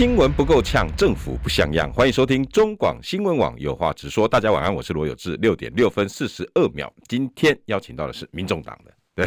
[0.00, 1.92] 新闻不够呛，政府不像样。
[1.92, 4.26] 欢迎收听中广新闻网有话直说。
[4.26, 5.36] 大家晚安，我是罗有志。
[5.42, 9.26] 六点六分四十二秒，今天邀请到的是民众党的，对，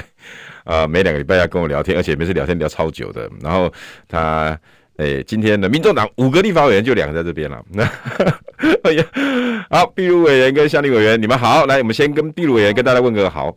[0.64, 3.30] 啊、呃，每两个礼拜要跟我聊天，而且每次聊天聊超久的。
[3.40, 3.72] 然后
[4.08, 4.60] 他，
[4.96, 7.64] 诶、欸，今天的民众党五个立法委员就两个在这边了。
[7.70, 7.84] 那，
[8.82, 9.06] 哎呀，
[9.70, 11.68] 好，毕鲁委员跟乡里委员，你们好。
[11.68, 13.56] 来，我们先跟毕鲁委员跟大家问个好。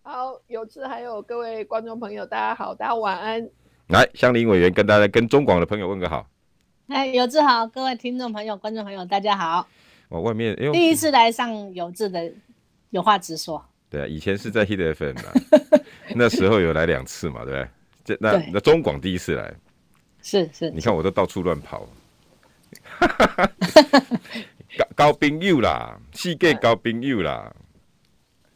[0.00, 3.46] 好，有志还有各位观众朋友，大家好，大家晚安。
[3.88, 6.26] 来，香伶委员跟大家跟中广的朋友问个好。
[6.88, 9.66] 哎，有志好，各位听众朋友、观众朋友，大家好。
[10.08, 12.32] 我，外面，哎，第一次来上有志的，
[12.90, 13.64] 有话直说。
[13.90, 15.24] 对啊，以前是在 Hit FM 嘛，
[16.14, 17.68] 那时候有来两次嘛，对不对？
[18.04, 19.52] 这那那中广第一次来，
[20.22, 20.70] 是是。
[20.70, 21.88] 你看我都到处乱跑，
[24.78, 27.52] 交交朋友啦，世界交朋友啦，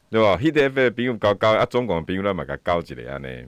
[0.08, 3.44] 对吧？Hit FM 朋友交交啊，中广朋友来嘛，给交一个安尼。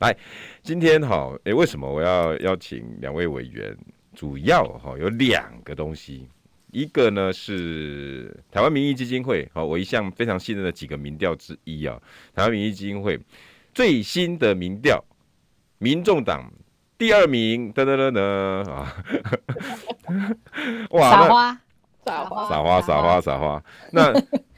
[0.00, 0.16] 来，
[0.62, 3.76] 今天哈，哎，为什么我要邀请两位委员？
[4.16, 6.26] 主要哈有两个东西，
[6.72, 12.00] 一个呢是台湾民意基金会，好，我一向非常信任的几个民调之一啊，
[12.34, 13.20] 台湾民意基金会
[13.74, 15.04] 最新的民调，
[15.76, 16.50] 民众党
[16.96, 18.96] 第二名，噔噔噔噔啊，
[20.90, 21.60] 哇，撒花，
[22.06, 23.64] 撒花，撒花，撒花，撒花。
[23.92, 24.14] 那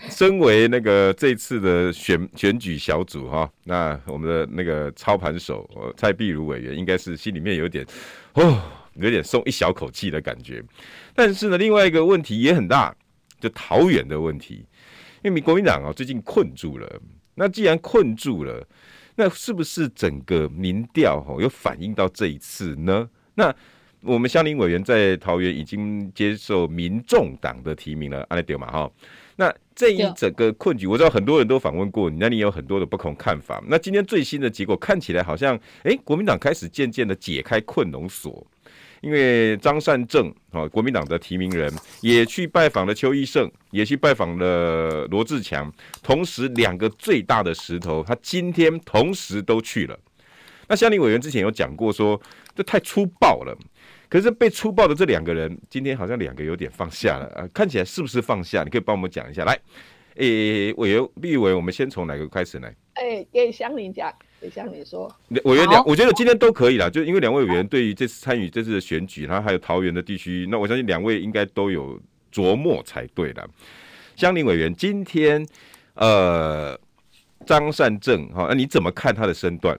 [0.09, 7.84] 身为那个这次的选选举小组哈，那我们的那个操盘手蔡壁如委员，应该是心里面有点
[8.34, 8.62] 哦。
[8.98, 10.62] 有点松一小口气的感觉，
[11.14, 12.94] 但是呢，另外一个问题也很大，
[13.41, 14.64] 就桃园的问题，
[15.22, 17.00] 因为国民党啊最近困住了。
[17.34, 18.66] 那既然困住了，
[19.14, 23.08] 那是不是整个民调哈有反映到这一次呢？
[23.34, 23.54] 那
[24.03, 28.91] 我们乡林委员在桃园已经接受民众党的提名了，安内丢嘛哈。
[29.37, 33.62] 那这一整个困局，我知道很多人都访问过你，那你有很多的不同看法。
[33.69, 38.44] 那今天最新的结果看起来好像，哎，国民党开始渐渐的解开困笼锁。
[39.00, 45.72] 因为张善政啊，国民党的提名人也去拜访了邱奕胜，也去拜访了罗志强，
[46.03, 49.98] 同时两个最大的石头，他今天同时都去了。
[50.69, 52.20] 那乡里委员之前有讲过说，
[52.54, 53.56] 这太粗暴了。
[54.10, 58.62] 可是被粗暴的这两个人，今天好像两个有点放下了啊，看起来是不是放下？
[58.64, 59.44] 你可以帮我们讲一下。
[59.44, 59.58] 来，
[60.16, 62.69] 诶，委员，立委，我们先从哪个开始呢？
[62.94, 64.10] 哎，给乡里讲。
[64.41, 65.12] 等下你说，
[65.44, 72.00] 委员两，我觉得今天都可以了，就因为两位委员对于这次参与这次的选举，然后还有桃园的地区，那我相信两位应该都有
[72.32, 73.49] 琢磨才对了。
[74.15, 75.44] 香伶委员，今天
[75.94, 76.78] 呃
[77.47, 79.76] 张善政哈，那你怎么看他的身段？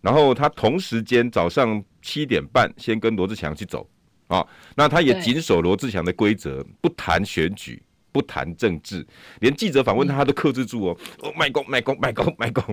[0.00, 3.86] 然后他同时间早上七点半先跟罗志强去走
[4.28, 4.46] 啊，
[4.76, 7.82] 那他也谨守罗志强的规则，不谈选举。
[8.12, 9.06] 不谈政治，
[9.40, 10.96] 连记者访问他，他都克制住哦。
[11.20, 12.64] 哦，卖公卖公卖公 卖公。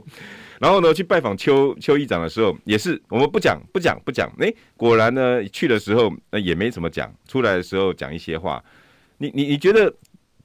[0.60, 4.32] 然后呢，去拜访邱邱议长的时候，也是我们不讲不讲不讲。
[4.40, 8.64] 哎，果然呢，去的时候那也没怎么讲，出来的时候讲一些话。
[9.18, 9.94] 你你你觉得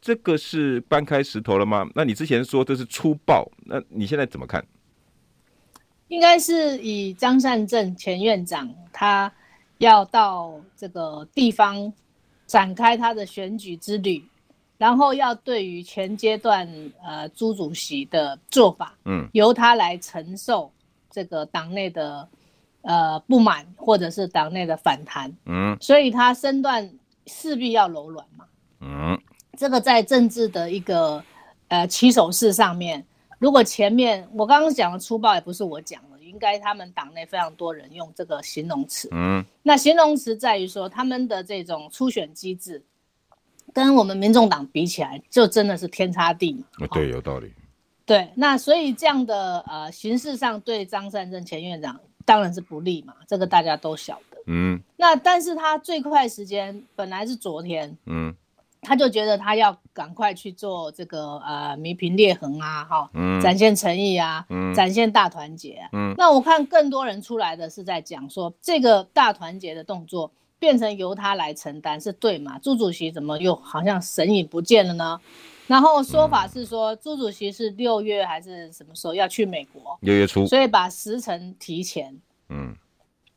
[0.01, 1.89] 这个是搬开石头了吗？
[1.95, 4.65] 那你之前说这是粗暴，那你现在怎么看？
[6.09, 9.33] 应该是以张善政前院长他
[9.79, 11.91] 要到这个地方
[12.47, 14.23] 展开他的选举之旅。
[14.83, 16.69] 然后要对于前阶段
[17.07, 20.73] 呃朱主席的做法，嗯，由他来承受
[21.09, 22.29] 这个党内的
[22.81, 26.91] 呃不满或者是党内的反弹，嗯，所以他身段
[27.29, 28.45] 势必要柔软嘛，
[28.81, 29.17] 嗯，
[29.57, 31.23] 这个在政治的一个
[31.69, 33.07] 呃起手式上面，
[33.39, 42.85] 如果前面我刚刚讲的粗暴也不是我讲的，应该他们党内非常多人用这个形容词，嗯，那形容词在于说他们的这种初选机制。
[43.73, 46.87] 跟我们民众党比起来，就真的是天差地嘛。
[46.93, 47.53] 对，有道理。
[48.05, 54.37] 对，那所以这样的呃形式上对张善政前院长当然是不利嘛，这个大家都晓得。
[54.47, 54.81] 嗯。
[54.97, 58.35] 那但是他最快时间本来是昨天，嗯，
[58.83, 66.15] 他就觉得他要赶快去做这个呃弥平裂痕啊，哈，嗯，展现诚意啊，嗯，展现大团结啊，嗯。
[66.19, 70.31] 那我看更多人出来的是在讲说这个大团结的动作。
[70.63, 72.57] 变成由他来承担是对吗？
[72.63, 75.21] 朱主席怎么又好像神隐不见了呢？
[75.67, 79.99] 然后说法是说，朱主席是六月还是什么时候要去美国？
[80.03, 82.17] 六月初，所以把时程提前。
[82.49, 82.77] 嗯，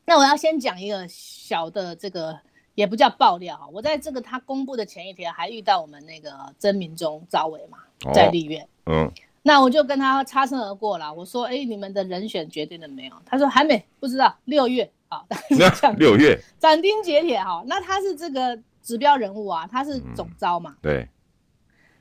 [0.04, 2.38] 那我要先讲一个小的这个
[2.76, 3.66] 也不叫爆料哈。
[3.72, 6.30] 我在这个他公布的前一天，还遇到我们那个
[6.60, 7.78] 曾明忠赵伟嘛，
[8.14, 8.68] 在立院。
[8.84, 9.10] 嗯。
[9.42, 11.12] 那我就跟他擦身而过了。
[11.12, 14.36] 我说：“哎，你们的人选决定了没有？”他说：“还没，不知道。
[14.44, 15.24] 六月啊，
[15.96, 17.62] 六月 斩钉截铁哈。
[17.66, 20.70] 那他是这个指标人物啊，他是总招嘛。
[20.70, 21.08] 嗯、对。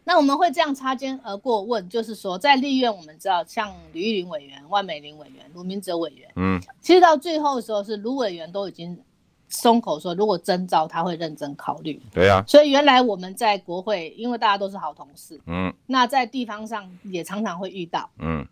[0.04, 9.00] 那我们会这样擦肩而过问，就是说，在立院我们知道，像吕玉玲委员、万美玲委员、卢明哲委员，嗯，其实到最后的时候，是卢委员都已经。
[9.48, 12.02] 松口说，如果征召，他会认真考虑。
[12.12, 18.46] 对呀、啊，所以原来我们在国会，因为大家都是好同事，嗯，那在地方上也常常会遇到，嗯，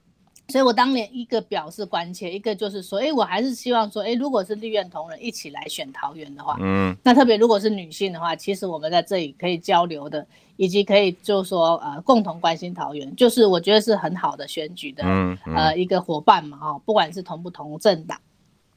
[0.50, 10.26] 所以我当年一个表示关切，一个就是说，哎，我还是希望说，哎，如果是立院同仁一起来选桃园的话，嗯，那特别如果是女性的话，其实我们在这里可以交流的，
[10.58, 18.20] 以及可以就是说，呃，共同关心桃园，就是我觉得是很好的选举的，嗯嗯、呃，一个伙伴嘛，哦，不管是同不同政党。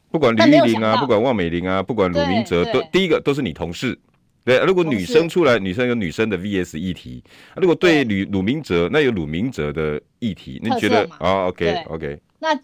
[0.09, 3.99] 不管李玉玲啊，不管万美玲啊，不管鲁明哲，都第一个都是你同事。
[4.47, 7.21] 对，如果女生出来，女生有女生的 VS 议题。
[7.57, 10.61] 如果对吕鲁明哲，那有鲁明哲的议题。
[10.63, 12.21] 你觉得啊？OK OK。
[12.39, 12.57] 那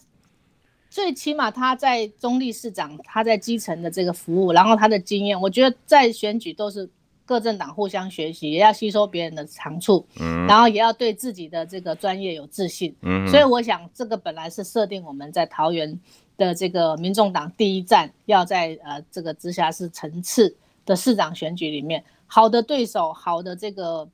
[0.88, 6.88] 最起码他在中立市长，他在基层的这个服务，然后他的经验，我觉得在选举都是
[7.26, 15.98] 各政党互相学习，也要吸收别人的长处，嗯，然后也要对自己的这个专业有自信，嗯，所以我想这个本来是设定我们在桃园。
[16.38, 20.52] 的这个民众党第一站要在呃这个直辖市层次
[20.84, 24.08] 的市长选举里面，好的对手，好的这个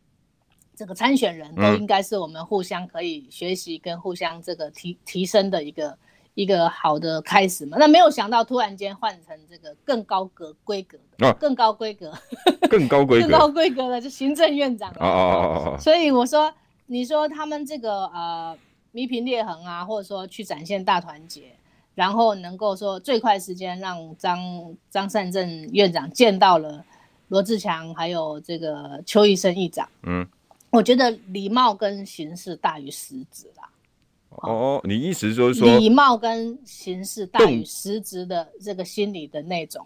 [0.77, 5.99] 这个参选人都应该是我们互相可以学习跟互相这个提提升的一个
[6.35, 7.77] 一个好的开始嘛。
[7.81, 12.13] 那没有想到突然间换成这个更高格规格的，更高规格，
[12.69, 15.79] 更高 规格，更高规格的就行政院长哦哦哦。
[15.81, 16.53] 所以我说，
[16.87, 18.57] 你说他们这个呃
[18.93, 21.58] 弥平裂痕啊，或者说去展现大团结。
[21.99, 24.39] 然后能够说最快时间让张
[24.89, 26.85] 张善政院长见到了
[27.27, 29.89] 罗志强，还有这个邱医生议长。
[30.05, 30.25] 嗯，
[30.71, 33.69] 我觉得礼貌跟形式大于实质啦。
[34.29, 39.85] 哦哦，你意思就是说礼貌跟形式大于实质的这个心理的那种，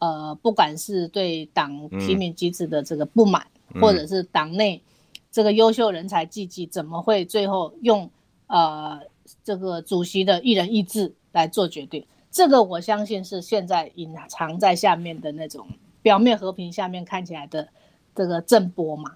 [0.00, 4.82] 呃，不管是对党提名机制的这个不满，嗯、或者是党内
[5.30, 8.10] 这个优秀人才济济，怎么会最后用
[8.48, 9.00] 呃
[9.44, 15.68] 这个主席的一人一字来做决定，这个我相信是现在隐藏在下面的那种
[16.00, 17.68] 表面和平下面看起来的
[18.14, 19.12] 这个震波嘛。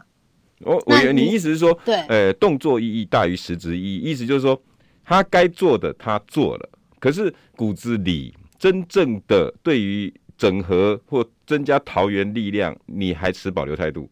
[0.67, 4.61] 哦，委员，你意思是说，对，呃，动作意义大于实质意义，意思就是说，
[5.03, 6.69] 他该做的他做了，
[6.99, 14.11] 可是骨子里真正的对于整合或增加桃园力量，你还持保留态度？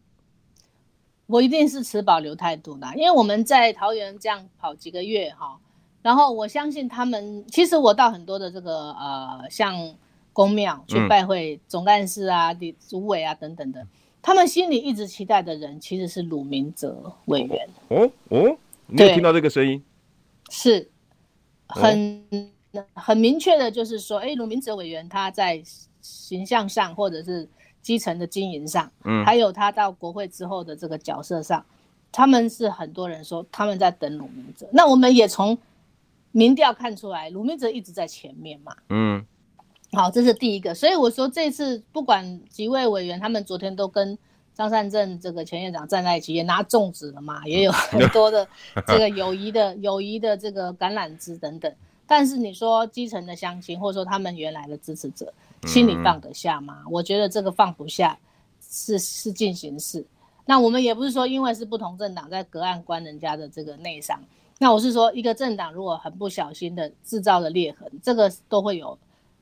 [1.27, 5.59] 我一定是持保留态度的，因为我们在桃园这样跑几个月哈。
[6.01, 9.75] 然后我相信他们，其实我到很多的这个呃，像
[10.31, 13.85] 公庙去拜会总干事啊、的、嗯、主委啊等等的，
[14.21, 17.69] 他们心里一直期待的人其实是鲁明哲委员。
[17.89, 18.57] 哦哦，
[18.87, 19.83] 你有听到这个声音？
[20.49, 20.89] 是
[21.67, 22.23] 很、
[22.71, 25.61] 哦、很明确的，就是说，哎，鲁明哲委员他在
[26.01, 27.47] 形象上或者是
[27.81, 31.63] 基层的经营上，嗯，还有他到国会之后的这个角色上，
[32.11, 34.65] 他们是很多人说他们在等鲁明哲。
[34.71, 35.57] 那我们也从
[36.31, 38.75] 民调看出来，鲁明哲一直在前面嘛。
[38.89, 39.25] 嗯，
[39.93, 40.73] 好，这是第一个。
[40.75, 44.17] 所以我说这次不管几位委员，他们昨天都跟
[44.53, 48.47] 张善政这个前院长站在一起，也拿粽子了嘛，也有很多的
[48.85, 51.73] 这个友谊的 友谊的这个橄榄枝等等。
[52.05, 56.83] 但是你说基层的乡亲，或者说他们原来的支持者，心里放得下吗？
[56.89, 58.17] 我觉得这个放不下
[58.69, 60.05] 是是进行式。
[60.45, 64.19] 那我们也不是说因为是不同政党在隔岸观人家的这个内伤。
[64.61, 68.95] 那我是说，一个政党如果很不小心的制造了裂痕，这个都会有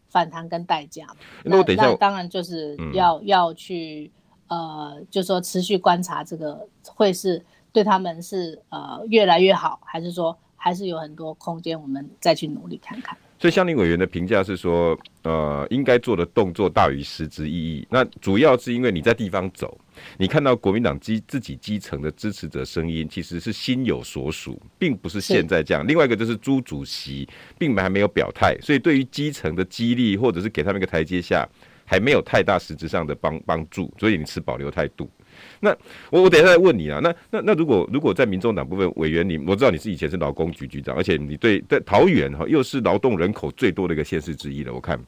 [0.09, 1.07] 反弹跟代价。
[1.43, 4.11] 那我等一下，那当然就是要、嗯、要去
[4.47, 7.43] 呃，就说持续观察这个会是
[7.73, 13.17] 对他们是呃越来越好，还是说还是有很多空间，我们再去努力看看。
[13.39, 17.87] 所以乡里委员的评价是说，呃，应该做的动作大于实质意义。
[17.89, 19.79] 那主要是因为你在地方走，
[20.17, 25.85] 你看到国民党基自己基层的支持者声音，其实是心有所属，并不是现在这样。
[25.85, 27.27] 另外一个就是朱主席
[27.59, 31.47] 并还没有表态，所以对于基层的激励或者是给他们一个台阶下，
[31.85, 35.07] 还没有太大实质上的帮帮助，所以你持保留态度。
[35.59, 35.75] 那
[36.09, 44.99] 我我等一下再问你啊，那那那如果如果在民众党部分委员，你我知道你是以前是劳工局局长，而且你对在桃园哈又是劳动人口最多的一个县市之一了，我看，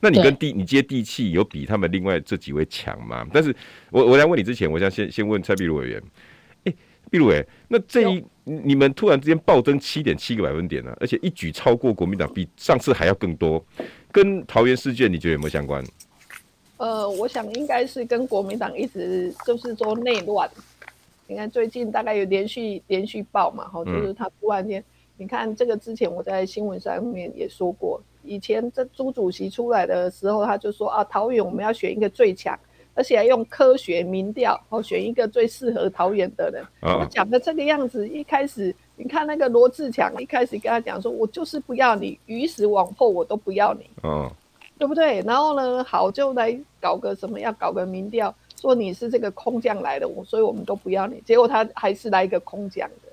[0.00, 3.26] 那你跟地你接地气有比他们另外这几位强吗？
[3.32, 3.54] 但是
[3.90, 6.02] 我我来问你之前，我想先先问蔡壁如委员，
[6.64, 6.76] 哎、欸，
[7.10, 13.64] 壁如委，那这一你们突然之间暴增七点七个百分点呢、啊，而且一举超过国民党，比上次还要更多，
[14.10, 15.84] 跟桃园事件你觉得有没有相关？
[16.80, 20.50] 呃，我想应该是跟国民党一直就是说内乱。
[21.26, 24.84] 你看最近大概有连续连续报嘛，哈，就是他突然间，嗯、
[25.18, 32.58] 你看这个之前我在新闻上面也说过，以前这朱主席出来的时候，他就说啊，桃园我们要选一个最强，
[32.94, 36.64] 而且还用科学民调，哦，选一个最适合桃园的人。
[36.80, 43.84] 我讲的这个样子，一开始你看那个罗志强，一开始跟他讲说，我就是不要你，鱼死网破我都不要你。
[44.02, 44.30] 嗯。
[44.80, 45.20] 对不对？
[45.26, 51.20] 然后呢，好，就来搞个什么，要搞个民调，说你是这个空降来的，我所以我们都不要你。
[51.22, 53.12] 结果他还是来一个空降的，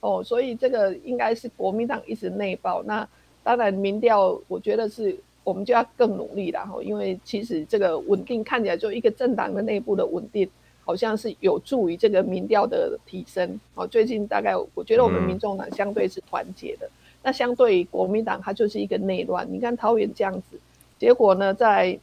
[0.00, 2.82] 哦，所以这个应该是国民党一直内爆。
[2.82, 3.06] 那
[3.44, 10.50] 当然，民调我觉得是我们就要更努力了哈，因为其实这个稳定看起来就一个政党的内部的稳定，
[10.84, 13.60] 好像是有助于这个民调的提升。
[13.76, 16.90] 哦，最近大概我觉得我们民众党相对是团结的，嗯、
[17.22, 19.46] 那相对于国民党，它就是一个内乱。
[19.48, 20.58] 你看桃园这样子。
[20.98, 21.98] 结果呢，在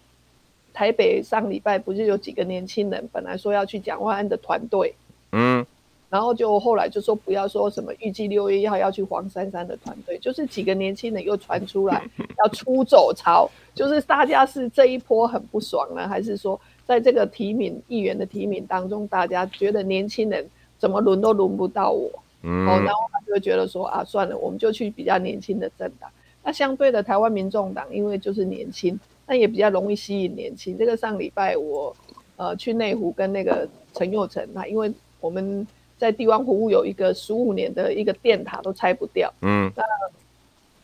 [0.74, 4.94] 台北上礼拜不是有几个年轻人本来说要去蒋万安的团队，
[5.32, 5.66] 嗯，
[6.10, 12.04] 然后就后来就说不要说什么预计六月一号要去黄珊珊的团队，就是几个年轻人又传出来
[12.44, 20.48] 要出走潮，就是大家是这一波很不爽呢，还是说在这个提名议员的提名当中，大家觉得年轻人
[20.78, 26.10] 怎么轮都轮不到我，嗯，然后他就会觉得说啊，算了，我们就去比较年轻的政党。
[26.46, 30.78] 那相对的，台湾民众党因为就是年轻，那也比较容易吸引年轻。
[30.78, 31.96] 这个上礼拜我
[32.36, 35.66] 呃去内湖跟那个陈佑成，那因为我们
[35.98, 39.84] 在地方服务有一个十五年的一个电塔都拆不掉，嗯，那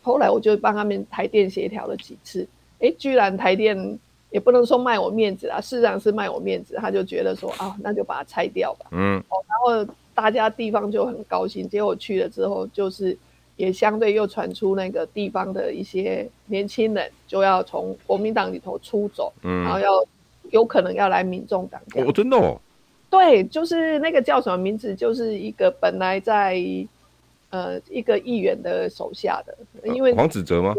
[0.02, 2.48] 后来我就帮他们台电协调了几次，
[2.80, 4.00] 哎，居然台电
[4.32, 13.18] 也不能说卖我面子啊，事实上是卖我面子，他就觉得说啊，那就把它拆掉吧，嗯，哦，然后大家地方就很高兴，结果去了之后就是。
[13.60, 20.02] 也相对又传出那个地方的一些年轻人就要从国民党里头出走，嗯，然后要
[20.52, 21.82] 有可能要来民众党。
[21.96, 22.58] 哦，真的哦。
[23.10, 26.58] 对，就是那个叫什么名字，就是一个本来在
[27.50, 29.54] 呃一个议员的手下的，
[29.94, 30.74] 因为黄子哲吗？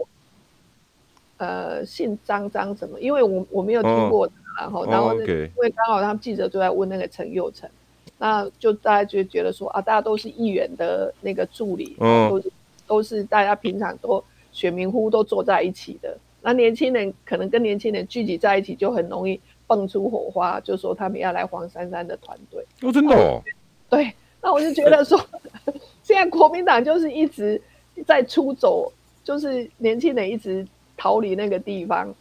[1.37, 2.99] 呃，姓张张什么？
[2.99, 7.69] 因为我我没有听过他，然后、哦、然后因为刚好他们记者就在问那个陈佑成，
[8.17, 12.51] 那就大家就觉得说啊，大家都是议员的那个助理，嗯，都是。
[12.90, 22.66] 都是大家平常都选民乎都坐在一起的，那年轻人可能跟年轻人聚集在一起，就很容易蹦出火花，就说他们要来黄珊珊的团队。
[22.82, 23.40] 哦，真的哦。
[23.88, 25.16] 对，那我就觉得说，
[26.02, 27.62] 现在国民党就是一直
[28.04, 28.92] 在出走，
[29.23, 30.66] 就是年轻人一直
[30.97, 32.12] 逃离那个地方。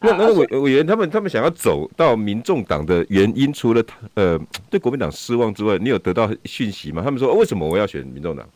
[0.00, 3.82] 那那委委员他们他们想要走到民众党的原因，除了
[4.14, 4.38] 呃
[4.70, 7.02] 对国民党失望之外，你有得到讯息吗？
[7.02, 8.48] 他们说为什么我要选民众党？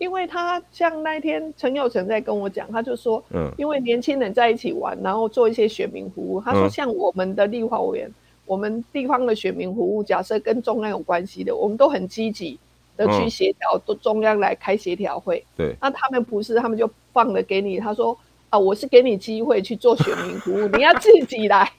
[0.00, 6.40] 因为他像那一天陈友成在跟我讲，他就说，嗯，因为年轻人在一起玩，然后做一些选民服务。
[6.40, 8.10] 他说，像我们的立法委员，
[8.46, 12.58] 我们地方的选民服务，假设跟中央有关系的，我们都很积极
[12.96, 15.44] 的去协调，都中央来开协调会。
[15.54, 17.78] 对，那他们不是，他们就放了给你。
[17.78, 18.16] 他说
[18.48, 21.70] 啊，我是给你机会去做选民服务， 你要自己来。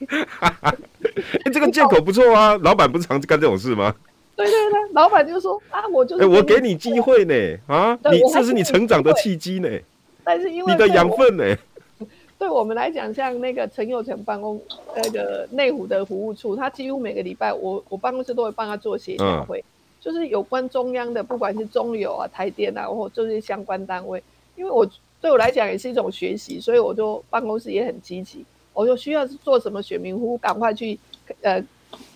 [1.52, 3.92] 这个借口不错啊，老板不是常干这种事吗？
[4.36, 7.34] 对对对，老板就说啊，我就是、欸、我给你机会呢，
[7.66, 9.68] 啊，你这是你成长的契机呢。
[10.24, 11.44] 但是因为你的养分呢，
[12.38, 14.60] 对我们来讲，像那个陈佑成办公
[14.96, 19.64] 那个内湖的服务处，他几乎每个礼拜，我我办公室都会帮他做协调会，嗯、
[20.00, 24.22] 就是有关中央的，不管是中油啊、台电啊，或这些相关单位，
[24.56, 24.88] 因为我
[25.20, 30.98] 对我来讲也是一种学习，所以我就办公室也很积极，我就需要做什么选民服务，赶快去
[31.42, 31.62] 呃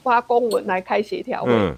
[0.02, 1.52] 发公文来开协调会。
[1.52, 1.76] 嗯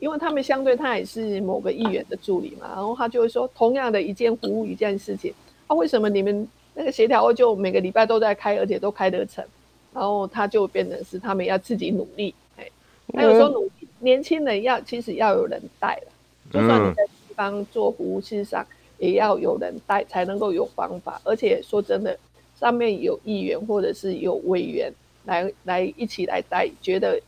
[0.00, 5.32] 因为他们相对他也是某个议员的助理嘛，然后他就会说，同样的一件服务一件事情，
[5.66, 9.44] 啊，为什么你们那个协调会就每个礼拜都在开，而且都开得成？
[9.92, 12.66] 然后他就变成是他们要自己努力，哎，
[13.12, 16.12] 他有时候努力，年轻人要其实要有人带了，
[16.50, 18.66] 就算你在地方做服务，事实上
[18.96, 22.18] 也要有人带才能够有方法，而且说真的，
[22.58, 24.90] 上面有议员或者是有委员
[25.26, 27.20] 来来一起来带，觉得。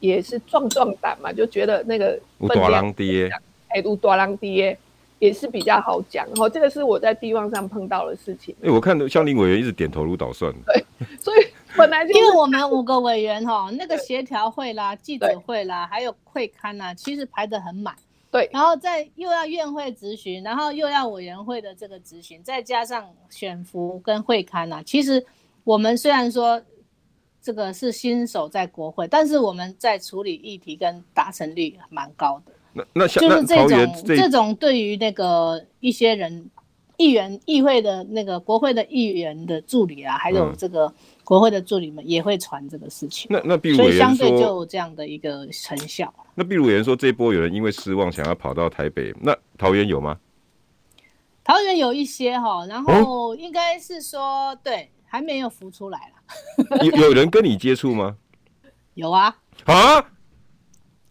[0.00, 3.28] 也是壮壮胆嘛，就觉得那个分量爹，
[3.68, 4.78] 哎，有大浪爹
[5.18, 6.24] 也是比较好讲。
[6.28, 8.54] 然后这个是我在地方上碰到的事情。
[8.60, 10.52] 哎、欸，我看乡林委员一直点头如捣蒜。
[10.66, 10.84] 对，
[11.18, 17.94] 所以本来就因为我们五个委员哈， 那个协调会啦、记者会啦，还有会刊呐，其实排得很满。
[18.30, 25.24] 对，然后再又要院会咨询，然后又要委员会的这个咨询，再加上选服跟会刊呐，其实
[25.64, 26.62] 我们虽然说。
[27.40, 32.52] 这个是新手在国会，但是我们在处理议题跟达成率蛮高的。
[32.72, 36.50] 那那就是这种这，这种对于那个一些人
[36.96, 40.92] 议员议会的那个国会的议员的助理啊，还有这个
[41.24, 43.28] 国会的助理们也会传这个事情。
[43.30, 46.12] 那那毕鲁所以相对就有这样的一个成效。
[46.34, 50.18] 那毕鲁委员说，这一波有人因为失望想要跑到台北，那桃园有吗？
[51.42, 56.78] 桃园有一些哈，然后应该是说、哦、对，还没有浮出来了。
[56.84, 58.16] 有有人跟你接触吗？
[58.94, 59.36] 有啊。
[59.64, 60.04] 啊？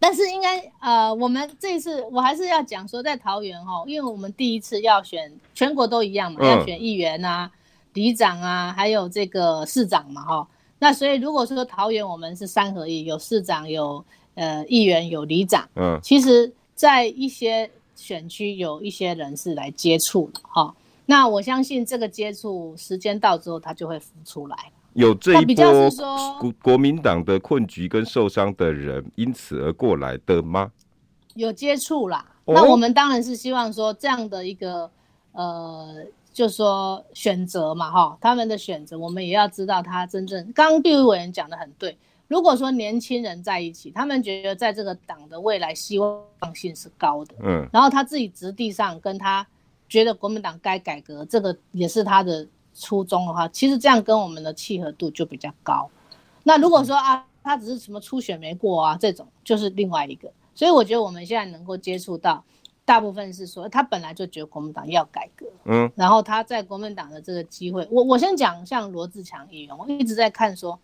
[0.00, 7.50] 但是应该呃，我们这一次我还是要讲说，在桃园哈，因为我们第一次要选，全国都一样嘛，嗯、要选议员啊、
[7.94, 10.48] 里长啊，还有这个市长嘛哈。
[10.78, 14.04] 那所以如果说桃园我们是三合一，有市长、有
[14.36, 20.72] 呃议员、有里长，嗯，其实在一些选区有一些人是来接触的哈。
[21.10, 24.56] 那我相信这个接触时间到之后，他就会浮出来。
[24.92, 25.90] 有这一波
[26.38, 30.70] 国国民党的困局跟受伤的人，因此而过来的吗？
[31.34, 32.26] 有接触啦。
[32.44, 34.90] 哦、那我们当然是希望说这样的一个
[35.32, 40.44] 呃，就是说选择嘛，哈，他们的选择，我们也要知道他真正。
[40.52, 41.96] 刚刚毕鲁委员讲的很对，
[42.26, 46.20] 如果说年轻人在一起，他们觉得在这个党的未来希望
[46.54, 49.46] 性是高的，嗯，然后他自己质地上跟他
[49.88, 52.46] 觉得国民党该改革，这个也是他的。
[52.80, 55.90] 初衷的话，其实这样跟我们的契合度就比较高。
[56.44, 60.30] 那如果说啊，他只是什么初选没过啊，这种就是另外一个。
[60.54, 62.44] 所以我觉得我们现在能够接触到，
[62.84, 70.78] 大部分是说他本来就觉得国民党要改革，嗯，然后他在国民党的这个机会，我我先讲像罗志强议员，我一直在看说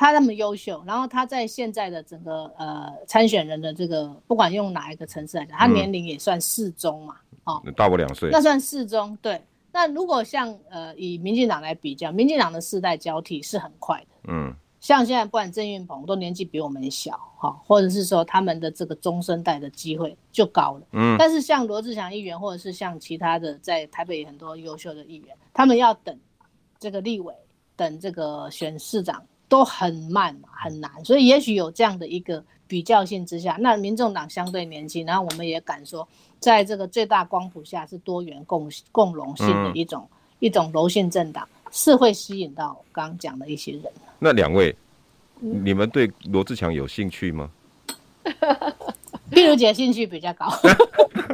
[0.00, 9.38] 他那么优秀，然后他在现在的整个呃参选人的这个，不管用哪一个层次来讲，他年龄也算适中嘛，哦，大我两岁，那算适中，对。
[9.70, 26.18] 那如果像呃以民进党来比较，民进党的世代交替是很快的，嗯，像现在不管郑运鹏都年纪比我们小哈，或者是说他们的这个中生代的机会就高了，嗯，但是像罗志祥议员或者是像其他的在台北很多优秀的议员，他们要等
[26.78, 27.34] 这个立委，
[27.76, 36.08] 等这个选市长都很慢很难，所以也许有这样的一个比较性之下，那民众党相对年轻，然后我们也敢说。
[36.38, 43.82] 在这个最大光谱下，是多元共共荣性的一种、嗯、一种柔性政党，是会吸引到刚刚讲的一些人。
[44.18, 44.74] 那两位，
[45.42, 47.50] 嗯、你们对罗志强有兴趣吗？
[49.30, 50.46] 碧如姐兴趣比较高，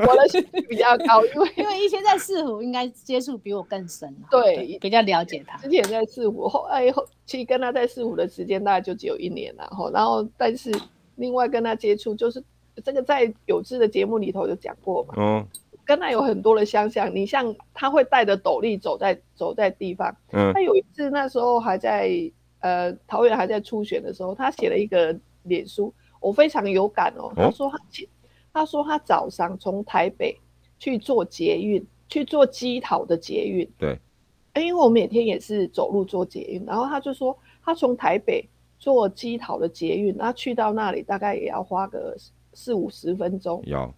[0.06, 5.56] 我的兴趣比较高，因为 因为一些在市府应该接触比我更深，对，比较了解他。
[5.58, 10.70] 之前在市府后，哎后，其实跟他在市府的时间大概就只有一年了哈，然后但是
[11.16, 12.42] 另外跟他接触就是。
[12.84, 15.14] 这个在有志的节目里头有讲过嘛？
[15.16, 15.48] 嗯，
[15.82, 17.10] 跟他有很多的相像。
[17.16, 20.14] 你像他会带着斗笠走在走在地方。
[20.32, 22.10] 嗯，他有一次那时候还在
[22.60, 27.32] 呃桃园还在初选的时候，他写了一个脸书，我非常有感哦。
[27.36, 28.08] 他说他、哦、
[28.52, 30.36] 他说他早上从台北
[30.78, 33.68] 去做捷运，去做基桃的捷运。
[33.78, 33.98] 对，
[34.54, 38.48] 因为我每天也是走路做捷运，然后他就说他从台北
[38.78, 42.16] 坐基桃的捷运，那去到那里大概也要花个。
[42.58, 43.92] 四五十分钟，要，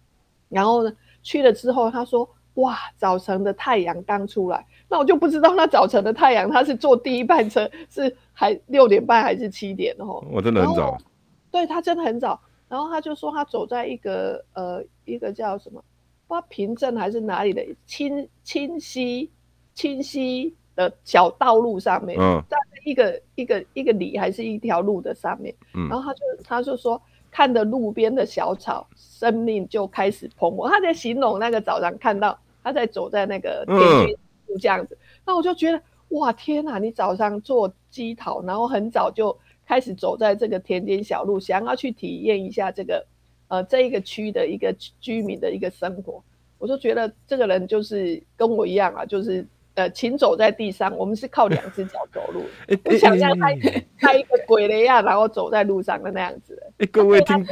[0.49, 10.21] 然后呢，去了之后，他说：“哇，早晨的太阳刚出来。”那我就不知道那早晨的太阳，他是坐第一班车是还六点半还是七点哦？
[10.29, 10.97] 我真的很早。
[11.51, 12.39] 对，他真的很早。
[12.67, 15.83] 然后他就说他走在一个呃一个叫什么，
[16.27, 19.29] 不知道平镇还是哪里的清清溪
[19.73, 27.01] 清溪的小道路上面，嗯，在一个一个一个里还是一条路的上面，嗯，然后他就他就说。
[27.31, 30.67] 看着路边的小草，生命就开始蓬勃。
[30.67, 34.15] 他在形容那个早上看到他在走在那个田间
[34.47, 36.79] 路这样子，那、嗯、我就觉得哇天哪！
[36.79, 39.37] 你早上做鸡桃，然后很早就
[39.69, 43.05] 开始走在这个田间小路，想要去体验一下这个
[43.47, 46.21] 呃这一个区的一个居民的一个生活，
[46.57, 49.45] 我就觉得这个人就是跟我一样啊，就是。
[49.75, 52.43] 呃，请走在地上，我们是靠两只脚走路。
[52.83, 53.47] 我想象他
[53.97, 56.61] 他一个鬼的样，然后走在路上的那样子。
[56.79, 57.47] 哎，各位听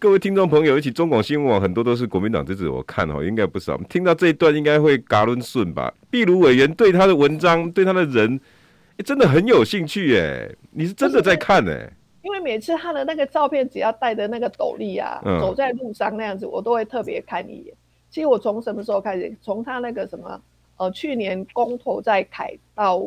[0.00, 3.76] 各位听众朋友，一起中广新闻网很多都是国民党支持，我看哦，应该不少。
[3.88, 5.94] 听到这一段，应该会嘎伦顺吧？
[6.10, 8.40] 毕鲁委员对他的文章，对他的人，
[9.02, 10.56] 真的很有兴趣耶。
[10.70, 11.90] 你是真的在看哎？
[12.22, 17.74] 因为每次他的那个照片，只要戴着那个斗笠啊，嗯、走在路上那样子，我都会特别看一眼。
[18.10, 19.34] 其实我从什么时候开始？
[19.40, 20.40] 从他那个什么？
[20.76, 23.02] 呃，去年公投在凯道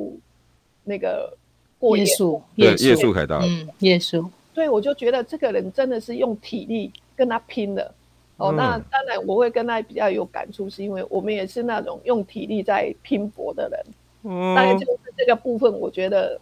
[0.84, 1.32] 那个
[1.80, 7.94] 过夜宿，夜宿凯道，嗯，夜宿，对，我就觉得这个人真的是用体力跟他拼的。
[8.38, 13.80] 哦，嗯、那当然我会跟他比较有感触，是因为我们也是那种用体力在拼搏的人。
[14.24, 16.40] 嗯，当然就是这个部分，我觉得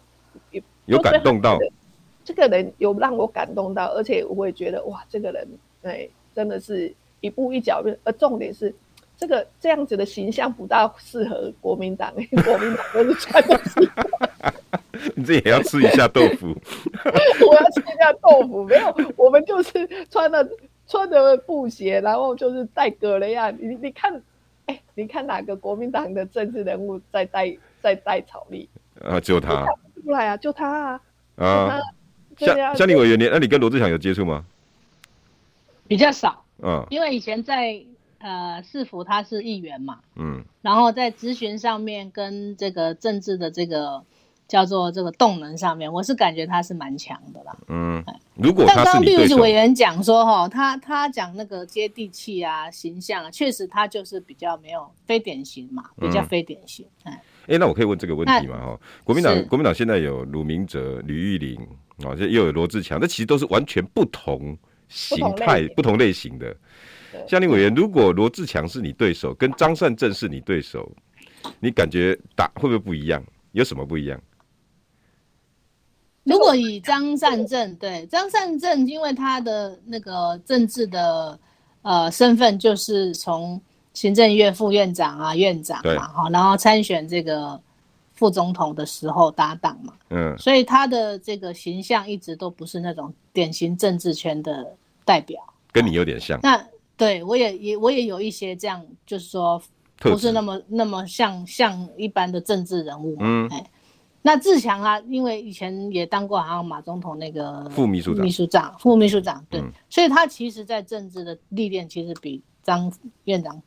[0.50, 1.58] 有有感动到，
[2.24, 5.48] 这个人有让我感动到，而且我也觉得哇，这个人
[5.82, 8.74] 哎，真的是一步一脚印，而重点是。
[9.16, 12.10] 这个这样子的形象不大适合国民党，
[12.42, 13.60] 国民党都是穿的。
[15.14, 16.46] 你这也要吃一下豆腐？
[17.46, 20.48] 我要吃一下豆腐，没有，我们就是穿的
[20.86, 23.50] 穿的布鞋，然后就是戴格雷亚。
[23.50, 24.10] 你你看，
[24.64, 28.68] 哎、欸，你看哪个国民党的政治人物在戴在戴草绿？
[29.02, 29.66] 啊，就他。
[30.04, 31.00] 出来啊，就他啊。
[31.36, 31.80] 啊。
[32.36, 34.44] 像像你委员，你那你跟罗志祥有接触吗？
[35.88, 36.44] 比较少。
[36.62, 36.86] 嗯。
[36.90, 37.82] 因为以前在。
[38.22, 44.04] 呃，市府他是议员嘛，嗯，然后在咨询上面跟这个政治的这个
[44.46, 58.58] 叫做这个动能上面，我是感觉他是蛮强的啦，嗯，如果他是但刚刚绿委员讲说哈，他他讲那个接地气啊，形象啊，确实他就是比较没有非典型嘛，比较非典型，哎、嗯，哎，那我可以问这个问题吗？
[58.58, 61.58] 哈，国民党国民党现在有鲁明哲、吕玉玲，
[62.04, 64.56] 哦，这又有罗志强，这其实都是完全不同
[64.88, 66.54] 形态、不同类型的。
[67.26, 70.90] 夏令委员，如果罗志强是你对手，跟张善政是你对手，
[71.58, 73.22] 你感觉打会不会不一样？
[73.52, 74.20] 有什么不一样？
[76.22, 81.40] 如果以张善政，对张善政，因为他的那个政治的
[81.82, 83.60] 呃身份，就是从
[83.92, 87.60] 行政院副院长啊、院长嘛，哈，然后参选这个
[88.12, 96.38] 副总统的时候搭档嘛，嗯，所以他的这个形象一直都不是那种典型政治圈的代表，跟你有点像。
[96.42, 96.64] 那
[96.96, 99.60] 对，我也也我也有一些这样，就是说
[99.96, 103.16] 不是那么那么像像一般的政治人物。
[103.20, 103.64] 嗯，哎，
[104.22, 112.92] 那志强啊，因为以前也当过好像马总统那个副秘书长，秘书长副秘书长，对，嗯，所以他其实在政治的历练其实比张
[113.24, 113.60] 院长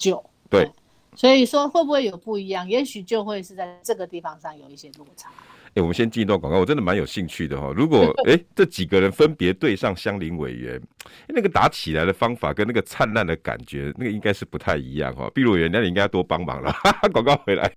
[0.00, 0.24] 久。
[0.48, 0.68] 对，
[1.14, 2.68] 所以说会不会有不一样？
[2.68, 5.28] 也许就会是在这个地方上有一些落差。
[5.28, 7.72] 哎、欸，我们先进一段广告，我真的蛮有兴趣的哈。
[7.76, 10.82] 如果哎、 欸、这几个人分别对上香伶委员、欸，
[11.28, 15.30] 那个打起来的方法跟那个灿烂的感觉，那个应该是不太一样哈。
[15.32, 16.74] 碧如委员，那你应该要多帮忙了。
[17.12, 17.72] 广告回来，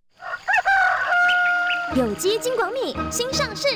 [1.95, 3.67] 有机金广米新上市。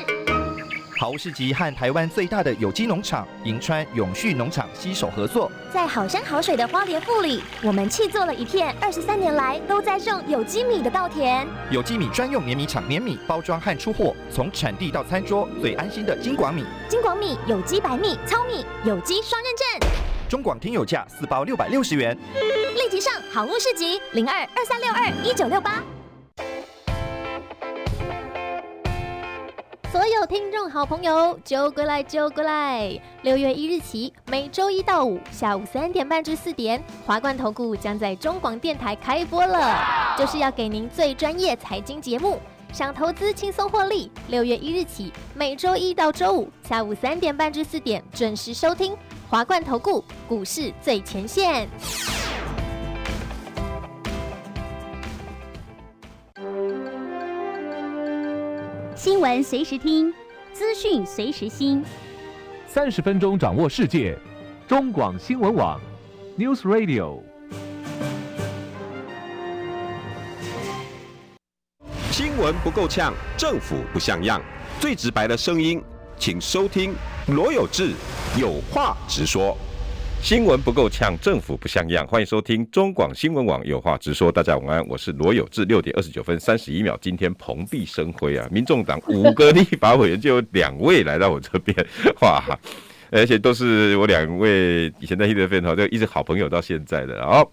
[1.00, 11.48] 好物市集和台湾最大的有机农场银川永续农场携手合作，在好山好水的花莲富里，我们砌作了一片二十三年来都在种有机米的稻田。
[11.70, 16.66] 有机米专用碾米厂碾米包装和出货，从产地到餐桌最安心的金广米。
[16.90, 19.90] 金广米有机白米糙米有机双认证，
[20.28, 22.18] 中广听友价四包六百六十元。
[22.74, 25.84] 立即上好物市集零二二三六二一九六八。
[29.90, 33.00] 所有听众好朋友，揪过来揪过来！
[33.22, 42.38] 六月一日起，每周一到五下午三点半至四点，华冠投顾将在中广电台开播了，就是要给您最专业财经节目。
[42.74, 48.94] 想投资轻松获利，六月一日起，每周一到周五下午三点半至四点准时收听
[49.30, 51.70] 华冠投顾股市最前线。
[58.98, 60.12] 新闻随时听，
[60.54, 61.86] 资讯随时新。
[62.68, 64.18] 三十分钟掌握世界，
[64.68, 65.80] 中广新闻网
[66.36, 67.20] ，News Radio。
[72.10, 74.42] 新闻不够呛，政府不像样，
[74.80, 75.80] 最直白的声音，
[76.18, 76.96] 请收听
[77.28, 77.92] 罗有志
[78.36, 79.56] 有话直说。
[80.22, 82.06] 新闻不够呛，政府不像样。
[82.06, 84.30] 欢迎收听中广新闻网有话直说。
[84.30, 85.64] 大家晚安，我是罗有志。
[85.64, 88.46] 六点二十九分三十一秒，今天蓬荜生辉啊！
[88.52, 91.76] 民众党五个立法委员就有两位来到我这边，
[92.22, 92.44] 哇！
[93.10, 97.26] 而且都是我两位以前在 HTV 哈，就一直好朋友到现在的。
[97.26, 97.50] 好，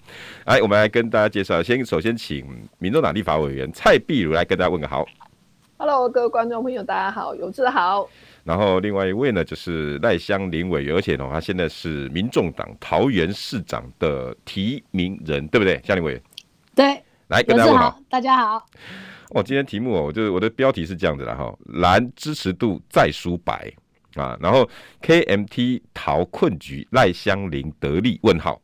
[0.47, 1.63] 来，我们来跟大家介绍。
[1.63, 2.45] 先，首先请
[2.79, 5.07] 民众党立法委员蔡碧如来跟大家问个好。
[5.77, 8.09] Hello，各位观众朋友，大家好，有志好。
[8.45, 15.81] 然后另外一位呢，就是赖香林委员，而且呢，他现在是民众党桃园市长的提名人，对不对？
[15.83, 16.23] 香林委员，
[16.75, 18.67] 对，来跟大家问好，大家好。
[19.31, 23.73] 哦，今天题目哦，就是我的标题是这样子的哈，蓝支持度再输白
[24.15, 24.69] 啊，然后
[25.01, 28.21] KMT 逃困局，赖香林得利？
[28.23, 28.61] 问号？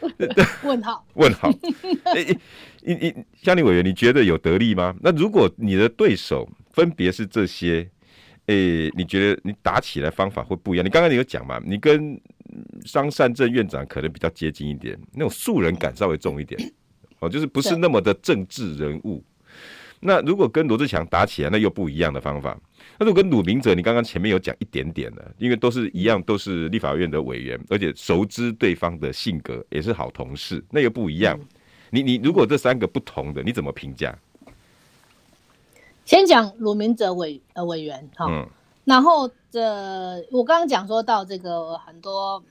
[0.64, 1.06] 问号？
[1.14, 1.48] 问号？
[2.06, 2.36] 哎，
[2.82, 4.92] 你你香伶委员，你觉得有得利吗？
[5.00, 7.88] 那如果你的对手分别是这些？
[8.46, 10.84] 诶、欸，你觉得你打起来方法会不一样？
[10.84, 11.60] 你刚刚你有讲嘛？
[11.64, 12.20] 你跟
[12.84, 16.60] 张善政院长可能比较接近一点，那种素人感稍微重一点，
[17.20, 19.24] 哦，就是不是那么的政治人物。
[20.00, 22.54] 那如果跟罗志强打起来，那又不一样的方法。
[22.98, 31.40] 那如果跟鲁明哲，你刚刚前面有讲一点点的，因为都是一样，都是立法院的委员，而且熟知对方的性格，也是好同事，那又不一样。
[31.88, 34.14] 你你如果这三个不同的，你怎么评价？
[36.04, 38.46] 先讲鲁明哲委呃委员哈，嗯、
[38.84, 39.60] 然后这
[40.30, 42.42] 我刚刚讲说到这个很多